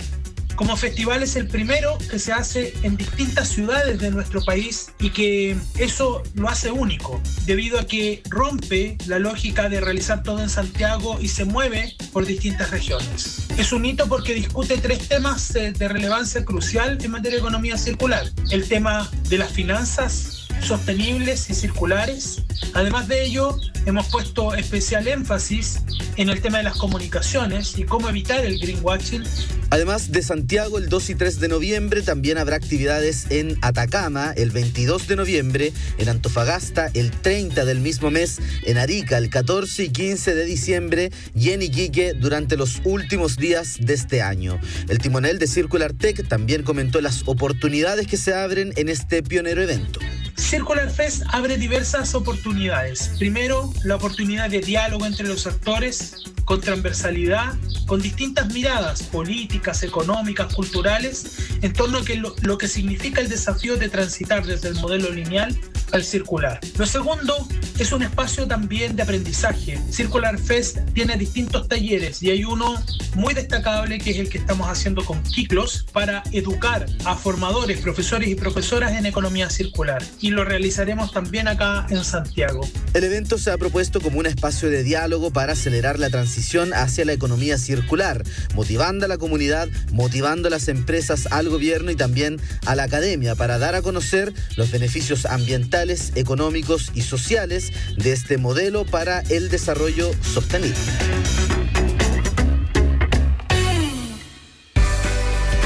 Como 0.55 0.77
festival 0.77 1.23
es 1.23 1.35
el 1.35 1.47
primero 1.47 1.97
que 2.09 2.19
se 2.19 2.31
hace 2.31 2.73
en 2.83 2.95
distintas 2.95 3.49
ciudades 3.49 3.99
de 3.99 4.11
nuestro 4.11 4.43
país 4.43 4.91
y 4.99 5.09
que 5.09 5.55
eso 5.79 6.21
lo 6.35 6.47
hace 6.47 6.69
único, 6.69 7.19
debido 7.45 7.79
a 7.79 7.85
que 7.85 8.21
rompe 8.29 8.97
la 9.07 9.17
lógica 9.19 9.67
de 9.67 9.81
realizar 9.81 10.21
todo 10.21 10.41
en 10.41 10.49
Santiago 10.49 11.17
y 11.19 11.27
se 11.27 11.45
mueve 11.45 11.95
por 12.11 12.25
distintas 12.25 12.69
regiones. 12.69 13.47
Es 13.57 13.71
un 13.73 13.85
hito 13.85 14.07
porque 14.07 14.33
discute 14.35 14.77
tres 14.77 15.07
temas 15.07 15.55
eh, 15.55 15.71
de 15.71 15.87
relevancia 15.87 16.45
crucial 16.45 16.97
en 17.03 17.11
materia 17.11 17.37
de 17.37 17.41
economía 17.41 17.77
circular. 17.77 18.25
El 18.51 18.67
tema 18.67 19.09
de 19.29 19.37
las 19.39 19.51
finanzas, 19.51 20.32
sostenibles 20.63 21.49
y 21.49 21.53
circulares. 21.53 22.41
Además 22.73 23.07
de 23.07 23.23
ello, 23.23 23.57
hemos 23.85 24.07
puesto 24.07 24.53
especial 24.55 25.07
énfasis 25.07 25.79
en 26.15 26.29
el 26.29 26.41
tema 26.41 26.59
de 26.59 26.63
las 26.65 26.77
comunicaciones 26.77 27.77
y 27.77 27.83
cómo 27.83 28.09
evitar 28.09 28.45
el 28.45 28.59
greenwashing. 28.59 29.23
Además 29.69 30.11
de 30.11 30.21
Santiago, 30.21 30.77
el 30.77 30.87
2 30.87 31.09
y 31.09 31.15
3 31.15 31.39
de 31.39 31.47
noviembre 31.47 32.01
también 32.01 32.37
habrá 32.37 32.55
actividades 32.55 33.25
en 33.31 33.57
Atacama, 33.61 34.31
el 34.37 34.51
22 34.51 35.07
de 35.07 35.15
noviembre, 35.15 35.73
en 35.97 36.09
Antofagasta, 36.09 36.91
el 36.93 37.11
30 37.11 37.65
del 37.65 37.79
mismo 37.79 38.11
mes, 38.11 38.39
en 38.63 38.77
Arica, 38.77 39.17
el 39.17 39.29
14 39.29 39.85
y 39.85 39.89
15 39.89 40.35
de 40.35 40.45
diciembre 40.45 41.11
y 41.35 41.49
en 41.49 41.63
Iquique 41.63 42.13
durante 42.13 42.55
los 42.55 42.81
últimos 42.83 43.37
días 43.37 43.77
de 43.79 43.95
este 43.95 44.21
año. 44.21 44.59
El 44.87 44.99
timonel 44.99 45.39
de 45.39 45.47
Circular 45.47 45.93
Tech 45.93 46.27
también 46.27 46.63
comentó 46.63 47.01
las 47.01 47.23
oportunidades 47.25 48.07
que 48.07 48.17
se 48.17 48.33
abren 48.33 48.73
en 48.75 48.89
este 48.89 49.23
pionero 49.23 49.61
evento. 49.63 49.99
Circular 50.35 50.89
Fest 50.89 51.23
abre 51.29 51.57
diversas 51.57 52.15
oportunidades. 52.15 53.11
Primero, 53.19 53.71
la 53.83 53.95
oportunidad 53.95 54.49
de 54.49 54.61
diálogo 54.61 55.05
entre 55.05 55.27
los 55.27 55.47
actores 55.47 56.23
con 56.45 56.61
transversalidad, 56.61 57.53
con 57.87 58.01
distintas 58.01 58.51
miradas 58.53 59.03
políticas, 59.03 59.83
económicas, 59.83 60.53
culturales, 60.53 61.37
en 61.61 61.73
torno 61.73 61.99
a 61.99 62.15
lo, 62.15 62.35
lo 62.41 62.57
que 62.57 62.67
significa 62.67 63.21
el 63.21 63.29
desafío 63.29 63.77
de 63.77 63.89
transitar 63.89 64.45
desde 64.45 64.69
el 64.69 64.75
modelo 64.75 65.11
lineal 65.11 65.57
al 65.93 66.03
circular. 66.03 66.59
Lo 66.77 66.85
segundo 66.85 67.47
es 67.79 67.91
un 67.91 68.03
espacio 68.03 68.47
también 68.47 68.95
de 68.95 69.03
aprendizaje. 69.03 69.79
Circular 69.89 70.37
Fest 70.37 70.79
tiene 70.93 71.17
distintos 71.17 71.67
talleres 71.67 72.21
y 72.21 72.31
hay 72.31 72.43
uno 72.43 72.83
muy 73.15 73.33
destacable 73.33 73.99
que 73.99 74.11
es 74.11 74.17
el 74.17 74.29
que 74.29 74.39
estamos 74.39 74.67
haciendo 74.67 75.05
con 75.05 75.21
Kiklos 75.23 75.85
para 75.93 76.23
educar 76.31 76.85
a 77.05 77.15
formadores, 77.15 77.79
profesores 77.79 78.27
y 78.27 78.35
profesoras 78.35 78.93
en 78.93 79.05
economía 79.05 79.49
circular. 79.49 80.03
Y 80.19 80.31
lo 80.31 80.43
realizaremos 80.43 81.11
también 81.11 81.47
acá 81.47 81.85
en 81.89 82.03
Santiago. 82.03 82.67
El 82.93 83.03
evento 83.03 83.37
se 83.37 83.51
ha 83.51 83.57
propuesto 83.57 84.01
como 84.01 84.19
un 84.19 84.25
espacio 84.25 84.69
de 84.69 84.83
diálogo 84.83 85.31
para 85.31 85.53
acelerar 85.53 85.99
la 85.99 86.09
transición 86.09 86.73
hacia 86.73 87.05
la 87.05 87.13
economía 87.13 87.57
circular, 87.57 88.23
motivando 88.55 89.05
a 89.05 89.07
la 89.07 89.17
comunidad, 89.17 89.69
motivando 89.91 90.47
a 90.47 90.51
las 90.51 90.67
empresas, 90.67 91.27
al 91.31 91.49
gobierno 91.49 91.91
y 91.91 91.95
también 91.95 92.39
a 92.65 92.75
la 92.75 92.83
academia 92.83 93.35
para 93.35 93.59
dar 93.59 93.75
a 93.75 93.81
conocer 93.81 94.33
los 94.55 94.71
beneficios 94.71 95.25
ambientales, 95.25 95.82
económicos 96.15 96.91
y 96.95 97.01
sociales 97.01 97.73
de 97.97 98.13
este 98.13 98.37
modelo 98.37 98.85
para 98.85 99.19
el 99.21 99.49
desarrollo 99.49 100.11
sostenible. 100.21 100.77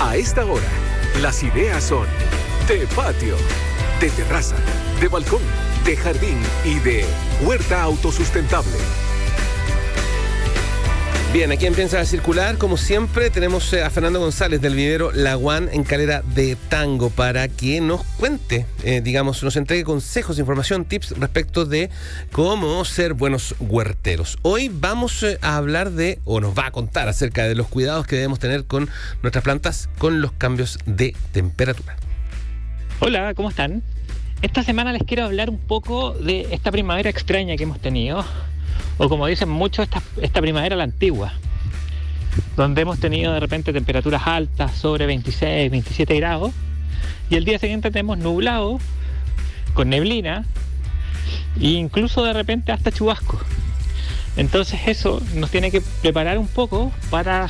A 0.01 0.15
esta 0.15 0.43
hora, 0.45 0.65
las 1.21 1.43
ideas 1.43 1.83
son 1.83 2.07
de 2.67 2.87
patio, 2.95 3.35
de 4.01 4.09
terraza, 4.09 4.55
de 4.99 5.07
balcón, 5.07 5.41
de 5.85 5.95
jardín 5.95 6.39
y 6.65 6.79
de 6.79 7.05
huerta 7.43 7.83
autosustentable. 7.83 9.06
Bien, 11.33 11.51
aquí 11.51 11.65
empieza 11.65 11.99
a 11.99 12.05
Circular, 12.05 12.57
como 12.57 12.77
siempre, 12.77 13.29
tenemos 13.29 13.71
eh, 13.73 13.83
a 13.83 13.89
Fernando 13.89 14.19
González 14.19 14.61
del 14.61 14.75
vivero 14.75 15.11
Laguán 15.11 15.69
en 15.71 15.83
calera 15.83 16.21
de 16.21 16.55
tango 16.69 17.09
para 17.09 17.49
que 17.49 17.81
nos 17.81 18.01
cuente, 18.17 18.65
eh, 18.83 19.01
digamos, 19.01 19.43
nos 19.43 19.57
entregue 19.57 19.83
consejos, 19.83 20.39
información, 20.39 20.85
tips 20.85 21.11
respecto 21.19 21.65
de 21.65 21.89
cómo 22.31 22.83
ser 22.85 23.13
buenos 23.13 23.55
huerteros. 23.59 24.37
Hoy 24.41 24.71
vamos 24.73 25.21
eh, 25.21 25.37
a 25.41 25.57
hablar 25.57 25.91
de, 25.91 26.19
o 26.23 26.39
nos 26.39 26.57
va 26.57 26.67
a 26.67 26.71
contar 26.71 27.09
acerca 27.09 27.43
de 27.43 27.55
los 27.55 27.67
cuidados 27.67 28.07
que 28.07 28.15
debemos 28.15 28.39
tener 28.39 28.63
con 28.63 28.89
nuestras 29.21 29.43
plantas 29.43 29.89
con 29.97 30.21
los 30.21 30.31
cambios 30.31 30.79
de 30.85 31.13
temperatura. 31.33 31.97
Hola, 32.99 33.33
¿cómo 33.35 33.49
están? 33.49 33.83
Esta 34.41 34.63
semana 34.63 34.93
les 34.93 35.03
quiero 35.03 35.25
hablar 35.25 35.49
un 35.49 35.59
poco 35.59 36.13
de 36.13 36.47
esta 36.51 36.71
primavera 36.71 37.09
extraña 37.09 37.57
que 37.57 37.63
hemos 37.63 37.79
tenido 37.79 38.23
o 38.97 39.09
como 39.09 39.27
dicen 39.27 39.49
muchos, 39.49 39.83
esta, 39.83 40.01
esta 40.21 40.41
primavera 40.41 40.75
la 40.75 40.83
antigua, 40.83 41.33
donde 42.55 42.81
hemos 42.81 42.99
tenido 42.99 43.33
de 43.33 43.39
repente 43.39 43.73
temperaturas 43.73 44.23
altas, 44.25 44.75
sobre 44.75 45.05
26, 45.05 45.71
27 45.71 46.15
grados, 46.15 46.51
y 47.29 47.35
el 47.35 47.45
día 47.45 47.59
siguiente 47.59 47.91
tenemos 47.91 48.17
nublado, 48.17 48.79
con 49.73 49.89
neblina, 49.89 50.45
e 51.59 51.69
incluso 51.69 52.23
de 52.23 52.33
repente 52.33 52.71
hasta 52.71 52.91
chubasco. 52.91 53.39
Entonces 54.35 54.79
eso 54.87 55.21
nos 55.35 55.51
tiene 55.51 55.71
que 55.71 55.81
preparar 56.01 56.37
un 56.37 56.47
poco 56.47 56.91
para 57.09 57.49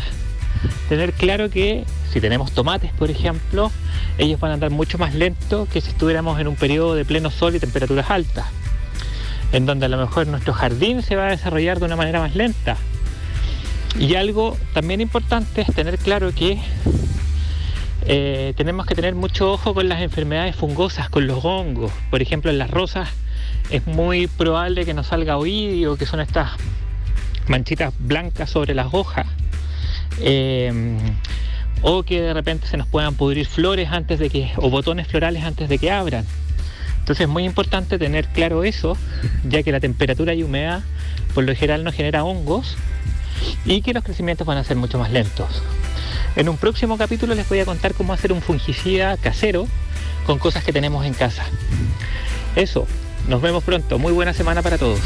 tener 0.90 1.14
claro 1.14 1.50
que 1.50 1.86
si 2.12 2.22
tenemos 2.22 2.52
tomates, 2.52 2.92
por 2.94 3.12
ejemplo, 3.12 3.72
ellos 4.18 4.40
van 4.40 4.52
a 4.52 4.54
andar 4.56 4.72
mucho 4.72 4.98
más 4.98 5.14
lento 5.14 5.68
que 5.72 5.82
si 5.82 5.90
estuviéramos 5.90 6.40
en 6.40 6.48
un 6.48 6.56
periodo 6.56 6.96
de 6.96 7.06
pleno 7.06 7.30
sol 7.30 7.56
y 7.56 7.60
temperaturas 7.60 8.10
altas 8.10 8.46
en 9.52 9.66
donde 9.66 9.86
a 9.86 9.90
lo 9.90 9.98
mejor 9.98 10.28
nuestro 10.28 10.54
jardín 10.54 11.02
se 11.02 11.16
va 11.16 11.28
a 11.28 11.30
desarrollar 11.32 11.80
de 11.80 11.86
una 11.86 11.96
manera 11.96 12.20
más 12.20 12.36
lenta. 12.36 12.78
Y 14.00 14.16
algo 14.16 14.58
también 14.74 15.02
importante 15.02 15.62
es 15.62 15.74
tener 15.74 15.98
claro 15.98 16.32
que 16.34 16.60
eh, 18.06 18.54
tenemos 18.56 18.86
que 18.86 18.96
tener 18.96 19.16
mucho 19.16 19.52
ojo 19.52 19.74
con 19.74 19.90
las 19.90 20.02
enfermedades 20.02 20.56
fungosas, 20.56 21.10
con 21.10 21.28
los 21.28 21.44
hongos. 21.44 21.92
Por 22.10 22.22
ejemplo, 22.22 22.52
en 22.52 22.58
las 22.58 22.70
rosas 22.70 23.10
es 23.70 23.86
muy 23.88 24.28
probable 24.28 24.86
que 24.86 24.94
nos 24.94 25.08
salga 25.08 25.38
oidio, 25.38 25.98
que 25.98 26.06
son 26.06 26.20
estas 26.20 26.52
manchitas 27.48 27.94
blancas 28.00 28.50
sobre 28.50 28.74
las 28.74 28.94
hojas. 28.94 29.26
Eh, 30.22 30.98
o 31.82 32.04
que 32.04 32.22
de 32.22 32.34
repente 32.34 32.68
se 32.68 32.78
nos 32.78 32.88
puedan 32.88 33.16
pudrir 33.16 33.46
flores 33.46 33.90
antes 33.92 34.20
de 34.20 34.30
que, 34.30 34.52
o 34.58 34.70
botones 34.70 35.08
florales 35.08 35.44
antes 35.44 35.70
de 35.70 35.78
que 35.78 35.92
abran. 35.92 36.26
Entonces 37.08 37.24
es 37.24 37.30
muy 37.30 37.46
importante 37.46 37.98
tener 37.98 38.28
claro 38.28 38.66
eso, 38.66 38.98
ya 39.48 39.64
que 39.64 39.72
la 39.72 39.80
temperatura 39.80 40.34
y 40.34 40.44
humedad 40.44 40.82
por 41.34 41.46
lo 41.46 41.56
general 41.56 41.86
nos 41.86 41.96
genera 41.96 42.26
hongos 42.26 42.76
y 43.64 43.82
que 43.82 43.94
los 43.94 44.04
crecimientos 44.04 44.46
van 44.46 44.58
a 44.58 44.66
ser 44.66 44.76
mucho 44.76 45.00
más 45.00 45.10
lentos. 45.10 45.48
En 46.36 46.50
un 46.50 46.58
próximo 46.58 46.98
capítulo 46.98 47.34
les 47.34 47.48
voy 47.48 47.62
a 47.62 47.66
contar 47.66 47.94
cómo 47.94 48.12
hacer 48.12 48.34
un 48.34 48.42
fungicida 48.42 49.16
casero 49.16 49.70
con 50.26 50.38
cosas 50.38 50.66
que 50.66 50.74
tenemos 50.74 51.06
en 51.06 51.14
casa. 51.14 51.46
Eso, 52.58 52.86
nos 53.30 53.42
vemos 53.42 53.64
pronto. 53.64 53.98
Muy 53.98 54.12
buena 54.12 54.34
semana 54.34 54.62
para 54.62 54.78
todos. 54.78 55.00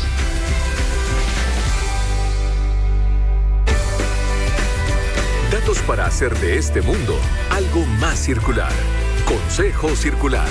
Datos 5.51 5.77
para 5.83 6.07
hacer 6.07 6.35
de 6.39 6.57
este 6.57 6.81
mundo 6.81 7.15
algo 7.51 7.85
más 7.99 8.17
circular. 8.17 8.71
Consejo 9.27 9.95
Circular. 9.95 10.49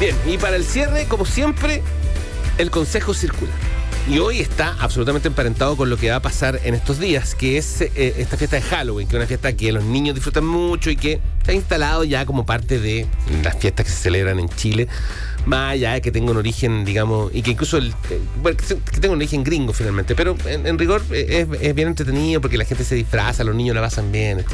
Bien, 0.00 0.16
y 0.26 0.38
para 0.38 0.56
el 0.56 0.64
cierre, 0.64 1.04
como 1.04 1.26
siempre, 1.26 1.82
el 2.56 2.70
Consejo 2.70 3.12
Circular. 3.12 3.54
Y 4.08 4.18
hoy 4.18 4.40
está 4.40 4.74
absolutamente 4.80 5.28
emparentado 5.28 5.76
con 5.76 5.90
lo 5.90 5.98
que 5.98 6.08
va 6.08 6.16
a 6.16 6.22
pasar 6.22 6.58
en 6.64 6.72
estos 6.72 6.98
días, 6.98 7.34
que 7.34 7.58
es 7.58 7.82
eh, 7.82 7.90
esta 8.16 8.38
fiesta 8.38 8.56
de 8.56 8.62
Halloween, 8.62 9.06
que 9.06 9.16
es 9.16 9.18
una 9.18 9.26
fiesta 9.26 9.52
que 9.52 9.70
los 9.72 9.84
niños 9.84 10.14
disfrutan 10.14 10.46
mucho 10.46 10.88
y 10.88 10.96
que 10.96 11.20
se 11.44 11.52
ha 11.52 11.54
instalado 11.54 12.04
ya 12.04 12.26
como 12.26 12.46
parte 12.46 12.78
de 12.78 13.06
las 13.42 13.56
fiestas 13.56 13.86
que 13.86 13.92
se 13.92 13.98
celebran 13.98 14.38
en 14.38 14.48
Chile 14.48 14.88
más 15.46 15.72
allá 15.72 15.94
de 15.94 16.00
que 16.00 16.12
tenga 16.12 16.30
un 16.30 16.36
origen, 16.36 16.84
digamos, 16.84 17.30
y 17.34 17.42
que 17.42 17.52
incluso 17.52 17.78
el, 17.78 17.88
eh, 18.10 18.20
bueno, 18.42 18.58
que 18.58 19.00
tenga 19.00 19.12
un 19.12 19.18
origen 19.18 19.42
gringo 19.42 19.72
finalmente, 19.72 20.14
pero 20.14 20.36
en, 20.46 20.78
rigor 20.78 21.02
eh, 21.10 21.46
es, 21.60 21.74
bien 21.74 21.88
entretenido 21.88 22.40
porque 22.40 22.58
la 22.58 22.64
gente 22.64 22.84
se 22.84 22.94
disfraza, 22.94 23.44
los 23.44 23.54
niños 23.54 23.74
la 23.74 23.80
pasan 23.80 24.12
bien, 24.12 24.44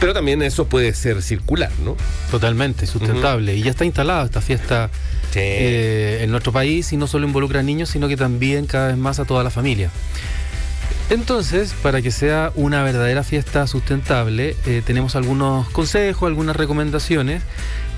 pero 0.00 0.12
también 0.12 0.42
eso 0.42 0.66
puede 0.66 0.94
ser 0.94 1.22
circular, 1.22 1.70
¿no? 1.84 1.96
Totalmente, 2.30 2.86
sustentable. 2.86 3.54
Y 3.56 3.62
ya 3.62 3.70
está 3.70 3.84
instalada 3.84 4.24
esta 4.24 4.40
fiesta 4.40 4.90
eh, 5.34 6.20
en 6.22 6.30
nuestro 6.30 6.52
país 6.52 6.92
y 6.92 6.96
no 6.96 7.06
solo 7.06 7.26
involucra 7.26 7.60
a 7.60 7.62
niños, 7.62 7.90
sino 7.90 8.08
que 8.08 8.16
también 8.16 8.66
cada 8.66 8.88
vez 8.88 8.96
más 8.96 9.18
a 9.18 9.24
toda 9.24 9.44
la 9.44 9.50
familia. 9.50 9.90
Entonces, 11.10 11.74
para 11.82 12.00
que 12.00 12.10
sea 12.10 12.50
una 12.54 12.82
verdadera 12.82 13.22
fiesta 13.22 13.66
sustentable, 13.66 14.56
eh, 14.66 14.82
tenemos 14.84 15.16
algunos 15.16 15.68
consejos, 15.70 16.26
algunas 16.26 16.56
recomendaciones 16.56 17.42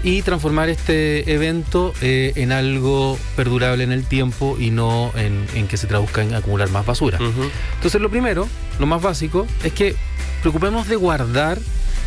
y 0.03 0.23
transformar 0.23 0.69
este 0.69 1.33
evento 1.33 1.95
eh, 2.01 2.33
en 2.37 2.53
algo 2.53 3.19
perdurable 3.37 3.85
en 3.85 3.93
el 3.93 4.05
tiempo 4.05 4.57
y 4.59 4.71
no 4.71 5.13
en, 5.17 5.69
que 5.69 5.77
se 5.77 5.87
traduzca 5.87 6.23
en 6.23 6.35
acumular 6.35 6.69
más 6.71 6.85
basura. 6.85 7.19
Entonces, 7.77 8.01
lo 8.01 8.11
primero, 8.11 8.49
lo 8.79 8.87
más 8.87 9.01
básico, 9.01 9.47
es 9.63 9.73
que 9.73 9.95
preocupemos 10.43 10.89
de 10.89 10.97
guardar 10.97 11.59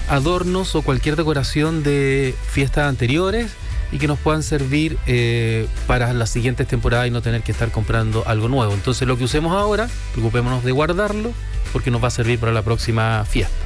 adornos 0.09 0.75
o 0.75 0.81
cualquier 0.81 1.15
decoración 1.15 1.83
de 1.83 2.35
fiestas 2.49 2.89
anteriores 2.89 3.51
y 3.91 3.97
que 3.97 4.07
nos 4.07 4.19
puedan 4.19 4.43
servir 4.43 4.97
eh, 5.07 5.67
para 5.87 6.13
las 6.13 6.29
siguientes 6.29 6.67
temporadas 6.67 7.07
y 7.07 7.11
no 7.11 7.21
tener 7.21 7.41
que 7.41 7.51
estar 7.51 7.71
comprando 7.71 8.23
algo 8.27 8.47
nuevo. 8.47 8.73
Entonces 8.73 9.07
lo 9.07 9.17
que 9.17 9.23
usemos 9.23 9.53
ahora, 9.53 9.89
preocupémonos 10.13 10.63
de 10.63 10.71
guardarlo 10.71 11.31
porque 11.73 11.91
nos 11.91 12.03
va 12.03 12.07
a 12.07 12.11
servir 12.11 12.39
para 12.39 12.51
la 12.51 12.61
próxima 12.61 13.25
fiesta. 13.25 13.58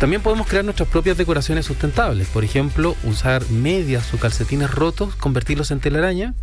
También 0.00 0.22
podemos 0.22 0.46
crear 0.46 0.64
nuestras 0.64 0.88
propias 0.88 1.16
decoraciones 1.18 1.66
sustentables, 1.66 2.28
por 2.28 2.44
ejemplo, 2.44 2.94
usar 3.02 3.42
medias 3.50 4.14
o 4.14 4.18
calcetines 4.18 4.70
rotos, 4.70 5.16
convertirlos 5.16 5.72
en 5.72 5.80
telaraña, 5.80 6.34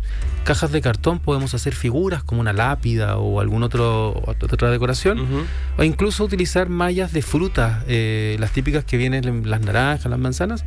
cajas 0.44 0.72
de 0.72 0.82
cartón, 0.82 1.20
podemos 1.20 1.54
hacer 1.54 1.74
figuras 1.74 2.22
como 2.22 2.42
una 2.42 2.52
lápida 2.52 3.16
o 3.16 3.40
alguna 3.40 3.66
otra 3.66 4.70
decoración, 4.70 5.46
o 5.78 5.84
incluso 5.84 6.22
utilizar 6.22 6.68
mallas 6.68 7.14
de 7.14 7.22
frutas, 7.22 7.82
eh, 7.88 8.36
las 8.40 8.52
típicas 8.52 8.84
que 8.84 8.98
vienen 8.98 9.48
las 9.48 9.62
naranjas, 9.62 10.10
las 10.10 10.18
manzanas, 10.18 10.64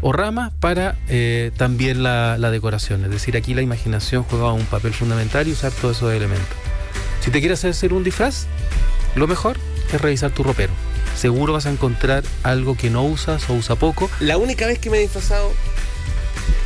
o 0.00 0.12
ramas 0.12 0.52
para 0.58 0.96
eh, 1.08 1.52
también 1.56 2.02
la, 2.02 2.36
la 2.36 2.50
decoración. 2.50 3.04
Es 3.04 3.10
decir, 3.12 3.36
aquí 3.36 3.54
la 3.54 3.62
imaginación 3.62 4.24
juega 4.24 4.52
un 4.52 4.66
papel 4.66 4.92
fundamental 4.92 5.46
y 5.46 5.52
usar 5.52 5.70
todos 5.70 5.98
esos 5.98 6.12
elementos. 6.12 6.56
Si 7.20 7.30
te 7.30 7.38
quieres 7.38 7.64
hacer 7.64 7.92
un 7.92 8.02
disfraz, 8.02 8.46
lo 9.14 9.28
mejor 9.28 9.56
es 9.92 10.00
revisar 10.00 10.32
tu 10.32 10.42
ropero 10.42 10.72
seguro 11.16 11.52
vas 11.52 11.66
a 11.66 11.70
encontrar 11.70 12.24
algo 12.42 12.76
que 12.76 12.90
no 12.90 13.04
usas 13.04 13.48
o 13.48 13.54
usa 13.54 13.76
poco. 13.76 14.10
La 14.20 14.36
única 14.36 14.66
vez 14.66 14.78
que 14.78 14.90
me 14.90 14.98
he 14.98 15.00
disfrazado 15.00 15.52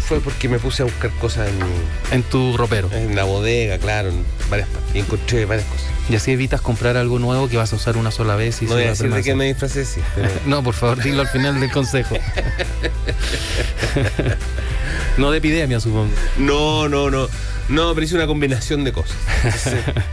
fue 0.09 0.21
porque 0.21 0.49
me 0.49 0.59
puse 0.59 0.83
a 0.83 0.87
buscar 0.87 1.11
cosas 1.21 1.49
en, 1.49 2.17
en 2.17 2.23
tu 2.23 2.57
ropero. 2.57 2.91
En 2.93 3.15
la 3.15 3.25
bodega, 3.25 3.77
claro, 3.79 4.09
en 4.09 4.25
varias 4.49 4.67
Y 4.95 5.01
encontré 5.01 5.45
varias 5.45 5.69
cosas. 5.69 5.87
Y 6.09 6.17
así 6.17 6.33
evitas 6.33 6.63
comprar 6.63 6.97
algo 6.97 7.19
nuevo 7.19 7.49
que 7.49 7.59
vas 7.59 7.71
a 7.75 7.77
usar 7.77 7.99
una 7.99 8.11
sola 8.11 8.35
vez 8.35 8.63
y 8.63 8.65
No 8.65 8.73
voy 8.75 8.85
a 8.85 8.89
decir 8.89 9.13
de 9.13 9.23
qué 9.23 9.35
me 9.35 9.45
disfrazé, 9.45 9.85
sí. 9.85 10.01
no, 10.47 10.63
por 10.63 10.73
favor, 10.73 11.03
dilo 11.03 11.21
al 11.21 11.29
final 11.29 11.61
del 11.61 11.71
consejo. 11.71 12.17
no 15.19 15.31
de 15.31 15.39
epidemia, 15.39 15.81
supongo. 15.81 16.15
No, 16.39 16.89
no, 16.89 17.11
no. 17.11 17.29
No, 17.69 17.93
pero 17.93 18.07
hice 18.07 18.15
una 18.15 18.27
combinación 18.27 18.85
de 18.85 18.93
cosas. 18.93 19.19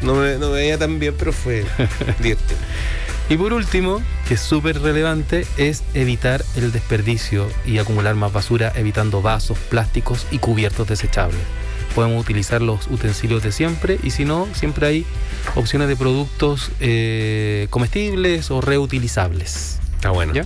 no, 0.01 0.15
me, 0.15 0.37
no 0.37 0.49
me 0.49 0.55
veía 0.55 0.77
tan 0.77 0.99
bien, 0.99 1.15
pero 1.17 1.31
fue 1.31 1.63
divertido. 2.19 2.57
Y 3.27 3.37
por 3.37 3.53
último, 3.53 4.01
que 4.27 4.35
es 4.35 4.41
súper 4.41 4.81
relevante, 4.81 5.47
es 5.57 5.83
evitar 5.95 6.45
el 6.55 6.71
desperdicio 6.71 7.47
y 7.65 7.79
acumular 7.79 8.13
más 8.15 8.31
basura 8.31 8.71
evitando 8.75 9.23
vasos, 9.23 9.57
plásticos 9.57 10.27
y 10.29 10.37
cubiertos 10.37 10.87
desechables. 10.87 11.41
Podemos 11.95 12.21
utilizar 12.21 12.61
los 12.61 12.87
utensilios 12.87 13.41
de 13.41 13.51
siempre 13.51 13.97
y 14.03 14.11
si 14.11 14.25
no, 14.25 14.47
siempre 14.53 14.85
hay 14.85 15.05
opciones 15.55 15.87
de 15.87 15.95
productos 15.95 16.71
eh, 16.79 17.67
comestibles 17.71 18.51
o 18.51 18.61
reutilizables. 18.61 19.79
Está 19.95 20.11
bueno. 20.11 20.33
¿Ya? 20.33 20.45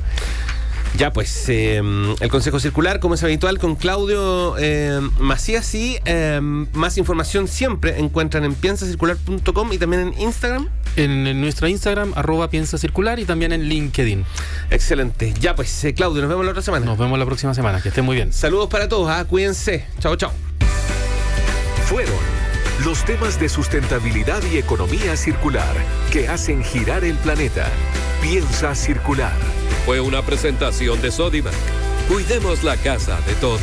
Ya, 0.97 1.13
pues 1.13 1.47
em, 1.47 2.15
el 2.19 2.29
Consejo 2.29 2.59
Circular, 2.59 2.99
como 2.99 3.13
es 3.13 3.23
habitual, 3.23 3.59
con 3.59 3.75
Claudio 3.75 4.55
eh, 4.57 4.99
Macías 5.19 5.73
y 5.75 5.99
em, 6.05 6.67
más 6.73 6.97
información 6.97 7.47
siempre 7.47 7.99
encuentran 7.99 8.43
en 8.43 8.55
piensacircular.com 8.55 9.73
y 9.73 9.77
también 9.77 10.01
en 10.01 10.21
Instagram. 10.21 10.67
En, 10.95 11.39
nuestra 11.39 11.69
Instagram, 11.69 12.13
arroba 12.15 12.49
piensa 12.49 12.77
circular 12.77 13.19
y 13.19 13.25
también 13.25 13.53
en 13.53 13.63
LinkedIn. 13.63 14.25
Excelente. 14.71 15.33
Ya, 15.39 15.55
pues 15.55 15.83
eh, 15.85 15.93
Claudio, 15.93 16.21
nos 16.21 16.29
vemos 16.29 16.45
la 16.45 16.51
otra 16.51 16.63
semana. 16.63 16.85
Nos 16.85 16.97
vemos 16.97 17.17
la 17.17 17.25
próxima 17.25 17.53
semana. 17.53 17.81
Que 17.81 17.89
estén 17.89 18.03
muy 18.03 18.15
bien. 18.15 18.33
Saludos 18.33 18.67
para 18.69 18.89
todos. 18.89 19.09
¿ah? 19.09 19.25
Cuídense. 19.25 19.85
Chao, 19.99 20.15
chao. 20.15 20.31
Fueron 21.85 22.13
los 22.83 23.03
temas 23.05 23.39
de 23.39 23.49
sustentabilidad 23.49 24.41
y 24.51 24.57
economía 24.57 25.15
circular 25.15 25.75
que 26.11 26.27
hacen 26.27 26.63
girar 26.63 27.03
el 27.03 27.15
planeta. 27.15 27.67
Piensa 28.21 28.75
circular. 28.75 29.58
Fue 29.85 29.99
una 29.99 30.21
presentación 30.21 31.01
de 31.01 31.11
Sodimac. 31.11 31.53
Cuidemos 32.07 32.63
la 32.63 32.77
casa 32.77 33.19
de 33.21 33.33
todos. 33.35 33.61